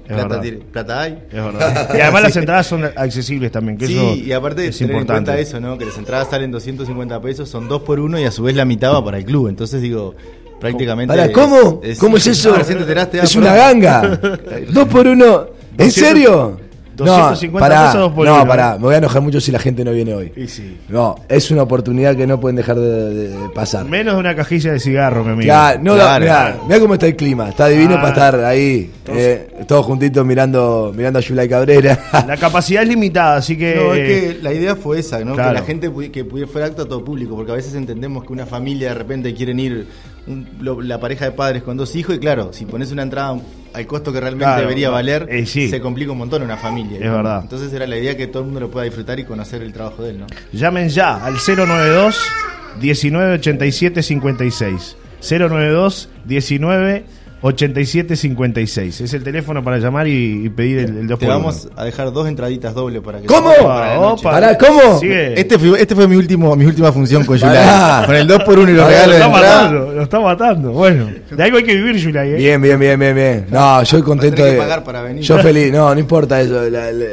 plata, 0.72 1.02
hay. 1.02 1.18
Es 1.30 1.34
verdad. 1.44 1.90
Y 1.96 2.00
además 2.00 2.22
las 2.22 2.36
entradas 2.36 2.66
son 2.66 2.84
accesibles 2.84 3.52
también, 3.52 3.76
que 3.76 3.86
Sí, 3.86 3.96
eso 3.96 4.14
y 4.16 4.32
aparte 4.32 4.66
es 4.66 4.78
tener 4.78 4.92
en 4.96 5.00
importante. 5.02 5.30
cuenta 5.32 5.40
eso, 5.40 5.60
¿no? 5.60 5.76
Que 5.78 5.84
las 5.84 5.98
entradas 5.98 6.28
salen 6.30 6.50
250 6.50 7.20
pesos, 7.20 7.48
son 7.48 7.68
dos 7.68 7.82
por 7.82 8.00
uno 8.00 8.18
y 8.18 8.24
a 8.24 8.30
su 8.30 8.42
vez 8.42 8.56
la 8.56 8.64
mitad 8.64 8.92
va 8.94 9.04
para 9.04 9.18
el 9.18 9.24
club. 9.24 9.48
Entonces 9.48 9.82
digo, 9.82 10.14
prácticamente. 10.60 11.14
Pará, 11.14 11.32
¿cómo? 11.32 11.80
¿Cómo 11.98 12.16
es 12.16 12.26
eso? 12.26 12.52
Ah, 12.54 12.58
recién 12.58 12.78
te 12.78 12.82
enteraste, 12.84 13.20
ah, 13.20 13.24
es 13.24 13.34
una 13.36 13.54
ganga. 13.54 14.20
Dos 14.72 14.86
por 14.88 15.06
uno. 15.06 15.46
¿En 15.78 15.86
200, 15.88 15.92
serio? 15.94 16.60
250 16.96 17.58
pará, 17.66 17.86
pesos, 17.86 18.00
dos 18.02 18.12
por 18.12 18.26
no, 18.26 18.34
uno, 18.34 18.46
pará, 18.46 18.72
me 18.74 18.80
voy 18.84 18.94
a 18.94 18.98
enojar 18.98 19.22
mucho 19.22 19.40
si 19.40 19.50
la 19.50 19.58
gente 19.58 19.82
no 19.84 19.92
viene 19.92 20.12
hoy. 20.12 20.32
Y 20.36 20.46
sí. 20.48 20.76
No, 20.90 21.14
es 21.30 21.50
una 21.50 21.62
oportunidad 21.62 22.14
que 22.14 22.26
no 22.26 22.38
pueden 22.38 22.56
dejar 22.56 22.76
de, 22.78 23.28
de 23.30 23.48
pasar. 23.54 23.86
Menos 23.86 24.14
de 24.14 24.20
una 24.20 24.34
cajilla 24.36 24.72
de 24.72 24.80
cigarro, 24.80 25.24
mi 25.24 25.30
amigo. 25.32 25.46
Ya, 25.46 25.78
no, 25.80 25.94
Claro. 25.94 26.20
mirá, 26.22 26.58
mirá 26.66 26.78
cómo 26.80 26.94
está 26.94 27.06
el 27.06 27.16
clima, 27.16 27.48
está 27.48 27.68
divino 27.68 27.94
Ah. 27.94 28.02
para 28.02 28.08
estar 28.10 28.44
ahí, 28.44 28.90
eh, 29.06 29.48
todos 29.66 29.86
juntitos 29.86 30.26
mirando, 30.26 30.92
mirando 30.94 31.20
a 31.20 31.22
Yulay 31.22 31.48
Cabrera. 31.48 31.98
La 32.26 32.36
capacidad 32.36 32.82
es 32.82 32.88
limitada, 32.90 33.36
así 33.36 33.56
que. 33.56 33.76
No, 33.76 33.94
es 33.94 34.06
que 34.34 34.38
la 34.42 34.52
idea 34.52 34.76
fue 34.76 34.98
esa, 34.98 35.20
¿no? 35.24 35.32
Claro. 35.34 35.54
Que 35.54 35.60
la 35.60 35.66
gente 35.66 35.90
pudi- 35.90 36.10
que 36.10 36.24
pudiera 36.26 36.50
fuera 36.52 36.66
acto 36.66 36.82
a 36.82 36.86
todo 36.86 37.02
público, 37.02 37.34
porque 37.34 37.52
a 37.52 37.54
veces 37.54 37.72
entendemos 37.74 38.24
que 38.24 38.32
una 38.34 38.44
familia 38.44 38.88
de 38.90 38.94
repente 38.96 39.32
quieren 39.34 39.58
ir 39.58 39.86
un- 40.26 40.46
lo- 40.60 40.80
la 40.80 41.00
pareja 41.00 41.24
de 41.26 41.32
padres 41.32 41.62
con 41.62 41.76
dos 41.76 41.94
hijos 41.96 42.16
y 42.16 42.18
claro, 42.18 42.52
si 42.52 42.64
pones 42.66 42.92
una 42.92 43.02
entrada 43.02 43.38
al 43.72 43.86
costo 43.86 44.12
que 44.12 44.20
realmente 44.20 44.44
Claro, 44.46 44.62
debería 44.62 44.90
valer, 44.90 45.26
eh, 45.30 45.46
sí. 45.46 45.68
se 45.68 45.80
complica 45.80 46.12
un 46.12 46.18
montón 46.18 46.42
una 46.42 46.56
familia. 46.56 46.98
Es 46.98 47.10
verdad. 47.10 47.40
Entonces 47.42 47.72
era 47.72 47.86
la 47.86 47.96
idea 47.96 48.16
que 48.16 48.26
todo 48.26 48.40
el 48.40 48.46
mundo 48.46 48.60
lo 48.60 48.70
pueda 48.70 48.84
disfrutar 48.84 49.18
y 49.20 49.24
conocer 49.24 49.62
el 49.62 49.72
trabajo 49.72 50.02
de 50.02 50.10
él, 50.10 50.18
¿no? 50.20 50.26
Llamen 50.52 50.88
ya 50.88 51.24
al 51.24 51.34
092 51.38 52.16
1987 52.80 54.02
56. 54.02 54.96
092 55.20 56.08
19 56.24 57.04
87 57.42 58.16
56. 58.16 59.00
Es 59.00 59.14
el 59.14 59.22
teléfono 59.24 59.64
para 59.64 59.78
llamar 59.78 60.06
y, 60.06 60.44
y 60.44 60.48
pedir 60.50 60.78
el, 60.80 60.98
el 60.98 61.06
2 61.06 61.18
Te 61.18 61.26
por 61.26 61.34
vamos 61.34 61.64
uno. 61.64 61.72
a 61.76 61.84
dejar 61.84 62.12
dos 62.12 62.28
entraditas 62.28 62.74
dobles 62.74 63.00
para 63.02 63.20
que 63.20 63.26
¿Cómo? 63.26 63.50
para. 63.62 63.98
Opa. 63.98 64.30
Pará, 64.30 64.58
¿cómo? 64.58 64.98
Sigue. 64.98 65.40
Este 65.40 65.58
fue, 65.58 65.80
este 65.80 65.94
fue 65.94 66.06
mi 66.06 66.16
último 66.16 66.54
mi 66.54 66.66
última 66.66 66.92
función 66.92 67.24
con. 67.24 67.38
Yulai. 67.38 68.04
Con 68.06 68.14
el 68.14 68.26
2 68.26 68.42
por 68.44 68.58
1 68.58 68.70
y 68.70 68.74
los 68.74 68.86
regalos 68.86 69.06
lo 69.06 69.12
de 69.12 69.18
está 69.20 69.26
entrada. 69.26 69.62
matando, 69.62 69.92
lo 69.94 70.02
está 70.02 70.20
matando. 70.20 70.72
Bueno, 70.72 71.10
de 71.30 71.42
algo 71.42 71.56
hay 71.58 71.64
que 71.64 71.74
vivir, 71.76 71.96
Yulai. 71.96 72.32
¿eh? 72.32 72.36
Bien, 72.36 72.60
bien, 72.60 72.78
bien, 72.78 72.98
bien, 73.00 73.14
bien. 73.14 73.46
No, 73.50 73.82
yo 73.82 74.04
contento 74.04 74.36
tener 74.36 74.52
de. 74.52 74.58
pagar 74.58 74.84
para 74.84 75.02
venir. 75.02 75.22
Yo 75.22 75.38
feliz, 75.38 75.72
no, 75.72 75.94
no 75.94 75.98
importa 76.00 76.40
eso. 76.40 76.68
la- 76.68 76.92
la- 76.92 77.06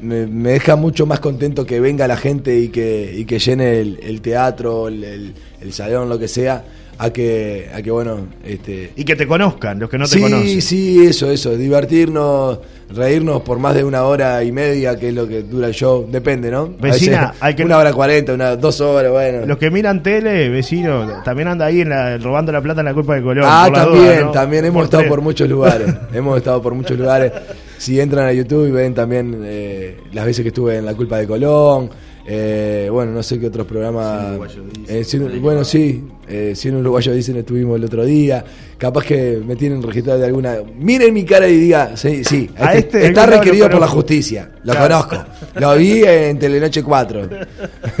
me, 0.00 0.26
me 0.26 0.50
deja 0.52 0.76
mucho 0.76 1.06
más 1.06 1.18
contento 1.20 1.64
que 1.64 1.80
venga 1.80 2.06
la 2.06 2.16
gente 2.18 2.58
y 2.58 2.68
que, 2.68 3.14
y 3.16 3.24
que 3.24 3.38
llene 3.38 3.80
el, 3.80 3.98
el 4.02 4.20
teatro, 4.20 4.88
el, 4.88 5.02
el- 5.04 5.34
el 5.62 5.72
salón, 5.72 6.10
lo 6.10 6.18
que 6.18 6.28
sea, 6.28 6.62
a 6.98 7.10
que, 7.10 7.68
a 7.74 7.82
que 7.82 7.90
bueno, 7.90 8.26
este. 8.44 8.92
Y 8.96 9.04
que 9.04 9.16
te 9.16 9.26
conozcan, 9.26 9.78
los 9.80 9.90
que 9.90 9.98
no 9.98 10.04
te 10.06 10.10
sí, 10.16 10.20
conocen. 10.20 10.62
sí, 10.62 11.04
eso, 11.06 11.30
eso, 11.30 11.56
divertirnos, 11.56 12.58
reírnos 12.94 13.42
por 13.42 13.58
más 13.58 13.74
de 13.74 13.82
una 13.84 14.04
hora 14.04 14.42
y 14.44 14.52
media, 14.52 14.96
que 14.96 15.08
es 15.08 15.14
lo 15.14 15.26
que 15.26 15.42
dura 15.42 15.66
el 15.66 15.74
show, 15.74 16.06
depende, 16.10 16.50
¿no? 16.50 16.68
Vecina, 16.80 17.20
veces 17.28 17.36
hay 17.42 17.54
que- 17.54 17.64
Una 17.64 17.78
hora 17.78 17.92
cuarenta, 17.92 18.32
una, 18.32 18.56
dos 18.56 18.80
horas, 18.80 19.10
bueno. 19.10 19.46
Los 19.46 19.58
que 19.58 19.70
miran 19.70 20.02
tele, 20.02 20.48
vecino, 20.50 21.22
también 21.24 21.48
anda 21.48 21.66
ahí 21.66 21.80
en 21.80 21.88
la- 21.88 22.18
robando 22.18 22.52
la 22.52 22.60
plata 22.62 22.80
en 22.80 22.86
la 22.86 22.94
culpa 22.94 23.14
de 23.16 23.22
Colón. 23.22 23.44
Ah, 23.46 23.68
también, 23.72 24.04
duda, 24.04 24.20
¿no? 24.22 24.30
también 24.30 24.64
hemos 24.64 24.76
Por 24.80 24.84
estado 24.84 25.00
tres. 25.02 25.10
por 25.10 25.20
muchos 25.20 25.48
lugares. 25.48 25.94
hemos 26.14 26.36
estado 26.36 26.62
por 26.62 26.74
muchos 26.74 26.96
lugares. 26.98 27.32
Si 27.78 28.00
entran 28.00 28.26
a 28.26 28.32
YouTube 28.32 28.68
y 28.68 28.70
ven 28.70 28.94
también 28.94 29.42
eh, 29.44 29.96
las 30.12 30.24
veces 30.24 30.42
que 30.42 30.48
estuve 30.48 30.76
en 30.78 30.86
La 30.86 30.94
Culpa 30.94 31.18
de 31.18 31.26
Colón, 31.26 31.90
Eh, 32.26 32.88
bueno, 32.90 33.12
no 33.12 33.22
sé 33.22 33.38
qué 33.38 33.48
otros 33.48 33.66
programas. 33.66 34.20
Cien 34.22 34.32
Uruguayo 34.32 34.62
Dicen. 34.94 35.22
Eh, 35.30 35.38
bueno, 35.40 35.64
sí, 35.64 36.04
eh, 36.26 36.52
100 36.56 36.76
uruguayos 36.76 37.14
dicen 37.14 37.36
estuvimos 37.36 37.76
el 37.76 37.84
otro 37.84 38.04
día. 38.04 38.42
Capaz 38.78 39.04
que 39.04 39.40
me 39.46 39.56
tienen 39.56 39.82
registrado 39.82 40.18
de 40.18 40.26
alguna. 40.26 40.56
Miren 40.78 41.12
mi 41.12 41.24
cara 41.24 41.46
y 41.48 41.56
diga, 41.58 41.96
sí, 41.96 42.24
sí, 42.24 42.48
A 42.56 42.74
este- 42.74 42.98
este, 42.98 43.06
está 43.08 43.26
requerido 43.26 43.68
por 43.68 43.80
la 43.80 43.88
justicia. 43.88 44.50
Lo 44.64 44.72
Claro. 44.72 45.06
conozco. 45.08 45.24
Lo 45.60 45.76
vi 45.76 46.02
en 46.02 46.38
Telenoche 46.38 46.82
4. 46.82 47.28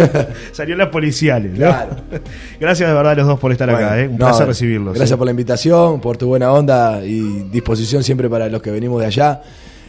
Salió 0.52 0.74
las 0.76 0.88
policiales, 0.88 1.52
¿no? 1.52 1.58
Claro. 1.58 1.96
Gracias 2.60 2.88
de 2.88 2.94
verdad 2.94 3.12
a 3.12 3.16
los 3.16 3.26
dos 3.26 3.38
por 3.38 3.52
estar 3.52 3.68
acá, 3.68 3.88
Bueno, 3.88 4.02
¿eh? 4.02 4.06
Un 4.08 4.12
no, 4.18 4.26
placer 4.26 4.46
recibirlos. 4.46 4.94
Gracias 4.94 5.18
por 5.18 5.26
la 5.26 5.30
invitación, 5.32 6.00
por 6.00 6.16
tu 6.16 6.28
buena 6.28 6.50
onda 6.52 7.04
y 7.04 7.20
disposición 7.50 8.02
siempre 8.02 8.28
para 8.30 8.48
los 8.48 8.62
que 8.62 8.70
venimos 8.70 9.00
de 9.00 9.06
allá. 9.06 9.42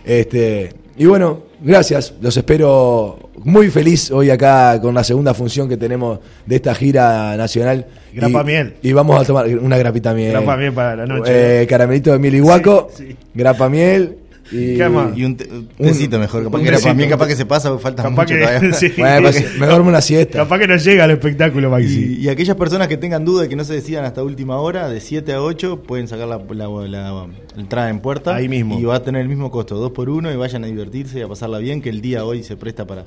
Este, 0.04 0.74
y 0.98 1.06
bueno, 1.06 1.44
gracias. 1.62 2.14
Los 2.22 2.36
espero 2.38 3.30
muy 3.46 3.70
feliz 3.70 4.12
hoy 4.12 4.30
acá 4.30 4.82
con 4.82 4.94
la 4.94 5.04
segunda 5.04 5.34
función 5.34 5.70
que 5.70 5.78
tenemos 5.78 6.20
de 6.46 6.56
esta 6.58 6.76
gira 6.76 7.38
nacional. 7.38 7.86
Grapa 8.14 8.42
y, 8.42 8.46
miel. 8.46 8.74
Y 8.82 8.92
vamos 8.92 9.22
a 9.22 9.24
tomar 9.26 9.48
una 9.48 9.78
grapita 9.78 10.14
miel. 10.14 10.32
Grapa 10.32 10.58
miel 10.58 10.74
para 10.74 10.96
la 10.98 11.06
noche. 11.06 11.62
Eh, 11.62 11.68
caramelito 11.68 12.12
de 12.12 12.20
miel 12.20 12.36
y 12.36 12.40
guaco. 12.40 12.90
Sí, 12.94 13.08
sí. 13.10 13.16
Grapa 13.34 13.70
miel. 13.70 14.18
Y, 14.52 14.78
¿Qué 14.78 14.88
más? 14.90 15.18
Y 15.18 15.26
un, 15.26 15.38
te- 15.38 15.50
un 15.52 15.68
tecito 15.80 16.20
mejor, 16.20 16.44
capaz 16.44 16.60
un 16.60 16.64
que 16.66 16.72
tecito. 16.72 16.94
mí, 16.94 17.08
capaz 17.08 17.26
que 17.28 17.36
se 17.36 17.48
pasa, 17.48 17.76
falta 17.80 18.04
Capaz 18.04 18.22
mucho 18.24 18.36
que- 18.36 18.42
todavía. 18.42 18.74
sí. 18.74 18.92
Bueno, 18.96 19.22
pues, 19.24 19.56
me 19.60 19.66
duermo 19.66 19.90
una 19.90 20.02
siesta. 20.02 20.38
Capaz 20.38 20.60
que 20.60 20.68
no 20.68 20.76
llega 20.76 21.04
al 21.06 21.12
espectáculo, 21.12 21.70
Maxi. 21.72 22.18
Y, 22.20 22.26
y 22.26 22.30
aquellas 22.30 22.56
personas 22.56 22.88
que 22.88 22.98
tengan 22.98 23.26
duda 23.26 23.42
de 23.44 23.50
que 23.50 23.56
no 23.56 23.64
se 23.64 23.74
decidan 23.74 24.06
hasta 24.06 24.22
última 24.24 24.58
hora, 24.58 24.88
de 24.88 25.02
7 25.02 25.34
a 25.34 25.42
8, 25.42 25.82
pueden 25.82 26.08
sacar 26.08 26.28
la, 26.28 26.40
la- 26.52 26.68
la 26.88 27.26
entrada 27.58 27.90
en 27.90 28.00
puerta. 28.02 28.36
Ahí 28.36 28.48
mismo. 28.48 28.80
Y 28.80 28.84
va 28.86 28.98
a 28.98 29.04
tener 29.04 29.22
el 29.24 29.30
mismo 29.30 29.50
costo, 29.50 29.78
2 29.78 29.92
por 29.92 30.10
1 30.10 30.32
y 30.32 30.36
vayan 30.36 30.64
a 30.64 30.68
divertirse 30.68 31.18
y 31.18 31.22
a 31.24 31.28
pasarla 31.28 31.58
bien, 31.58 31.82
que 31.82 31.90
el 31.90 32.02
día 32.02 32.24
hoy 32.24 32.44
se 32.44 32.56
presta 32.56 32.86
para. 32.86 33.04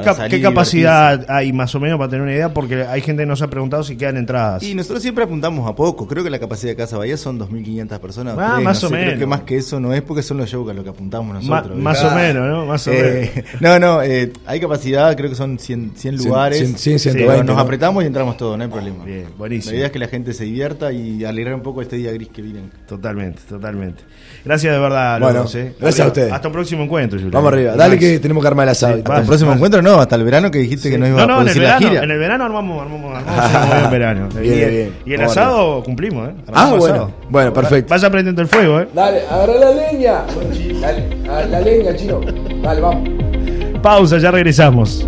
¿Qué, 0.00 0.40
cap- 0.40 0.52
capacidad 0.54 1.24
hay 1.28 1.52
más 1.52 1.74
o 1.74 1.80
menos 1.80 1.98
para 1.98 2.08
tener 2.10 2.22
una 2.22 2.32
idea? 2.32 2.52
Porque 2.52 2.84
hay 2.84 3.00
gente 3.00 3.22
que 3.22 3.26
nos 3.26 3.42
ha 3.42 3.48
preguntado 3.48 3.82
si 3.82 3.96
quedan 3.96 4.16
entradas. 4.16 4.62
Y 4.62 4.74
nosotros 4.74 5.02
siempre 5.02 5.24
apuntamos 5.24 5.68
a 5.68 5.74
poco. 5.74 6.06
Creo 6.06 6.22
que 6.24 6.30
la 6.30 6.38
capacidad 6.38 6.72
de 6.72 6.76
Casa 6.76 6.96
Bahía 6.98 7.16
son 7.16 7.38
2.500 7.38 7.98
personas. 7.98 8.36
Ah, 8.38 8.52
tres, 8.54 8.64
más 8.64 8.82
no 8.82 8.86
o 8.86 8.90
sé, 8.90 8.94
menos. 8.96 9.08
Creo 9.10 9.18
que 9.20 9.26
más 9.26 9.40
que 9.42 9.56
eso 9.56 9.80
no 9.80 9.92
es 9.92 10.02
porque 10.02 10.22
son 10.22 10.36
los 10.38 10.48
shows 10.50 10.68
a 10.70 10.74
lo 10.74 10.82
que 10.84 10.90
apuntamos 10.90 11.42
Ma- 11.44 11.56
nosotros. 11.60 11.78
más 11.78 12.04
o 12.04 12.10
menos, 12.14 12.46
¿no? 12.48 12.66
Más 12.66 12.86
o 12.86 12.90
menos. 12.90 13.04
Eh, 13.06 13.44
no, 13.60 13.78
no, 13.78 14.02
eh, 14.02 14.32
hay 14.46 14.60
capacidad, 14.60 15.14
creo 15.16 15.30
que 15.30 15.36
son 15.36 15.58
100, 15.58 15.92
100 15.96 16.14
Cien- 16.18 16.24
lugares. 16.24 16.58
cien- 16.60 16.76
cien, 16.76 16.98
Sí, 16.98 17.02
ciento 17.04 17.18
Pero 17.20 17.30
veinte, 17.32 17.46
nos 17.46 17.56
¿no? 17.56 17.62
apretamos 17.62 18.02
y 18.04 18.06
entramos 18.06 18.36
todos, 18.36 18.56
no 18.58 18.64
hay 18.64 18.70
problema. 18.70 19.04
Bien, 19.04 19.26
buenísimo. 19.36 19.72
La 19.72 19.76
idea 19.76 19.86
es 19.86 19.92
que 19.92 19.98
la 19.98 20.08
gente 20.08 20.32
se 20.32 20.44
divierta 20.44 20.92
y 20.92 21.24
alegrar 21.24 21.54
un 21.54 21.62
poco 21.62 21.82
este 21.82 21.96
día 21.96 22.12
gris 22.12 22.28
que 22.28 22.42
viene. 22.42 22.68
Totalmente, 22.88 23.40
totalmente. 23.48 24.02
Gracias 24.44 24.72
de 24.74 24.78
verdad, 24.78 25.20
Bueno, 25.20 25.42
dos, 25.42 25.54
¿eh? 25.54 25.74
gracias 25.80 26.04
a 26.04 26.08
ustedes. 26.08 26.32
Hasta 26.32 26.48
un 26.48 26.52
próximo 26.54 26.82
encuentro, 26.84 27.18
Julián. 27.18 27.32
Vamos 27.32 27.52
arriba. 27.52 27.74
Dale 27.76 27.94
Max. 27.96 28.00
que 28.00 28.18
tenemos 28.18 28.42
que 28.42 28.48
armar 28.48 28.64
el 28.66 28.70
asado. 28.72 28.94
Sí, 28.94 29.00
Hasta 29.04 29.20
el 29.20 29.26
próximo 29.26 29.52
encuentro, 29.52 29.82
no, 29.84 30.00
hasta 30.00 30.16
el 30.16 30.24
verano 30.24 30.50
que 30.50 30.58
dijiste 30.58 30.90
que 30.90 30.98
no 30.98 31.06
iba 31.06 31.18
No, 31.18 31.22
a 31.22 31.26
no, 31.26 31.32
en 31.34 31.38
el 31.48 31.54
producir 31.54 31.62
la 31.62 31.68
verano, 31.74 31.88
gira. 31.88 32.02
en 32.04 32.10
el 32.10 32.18
verano 32.18 32.44
armamos, 32.44 32.82
armamos, 32.82 33.16
armamos 33.16 33.84
en 33.84 33.90
verano. 33.90 34.28
Bien, 34.40 34.44
y, 34.44 34.62
el- 34.62 34.70
bien. 34.70 34.94
y 35.06 35.12
el 35.14 35.20
asado 35.22 35.82
cumplimos, 35.84 36.28
¿eh? 36.30 36.32
Ah, 36.52 36.74
bueno. 36.76 36.94
asado. 36.94 37.10
Bueno, 37.30 37.52
perfecto. 37.52 37.90
Vaya 37.90 38.10
prendiendo 38.10 38.42
el 38.42 38.48
fuego, 38.48 38.80
¿eh? 38.80 38.88
Dale, 38.92 39.20
agarra 39.30 39.54
la 39.54 39.70
leña. 39.70 40.22
Dale, 40.80 41.48
la 41.48 41.60
leña, 41.60 41.94
chino. 41.94 42.20
Dale, 42.62 42.80
vamos. 42.80 43.08
Pausa, 43.82 44.18
ya 44.18 44.30
regresamos. 44.30 45.06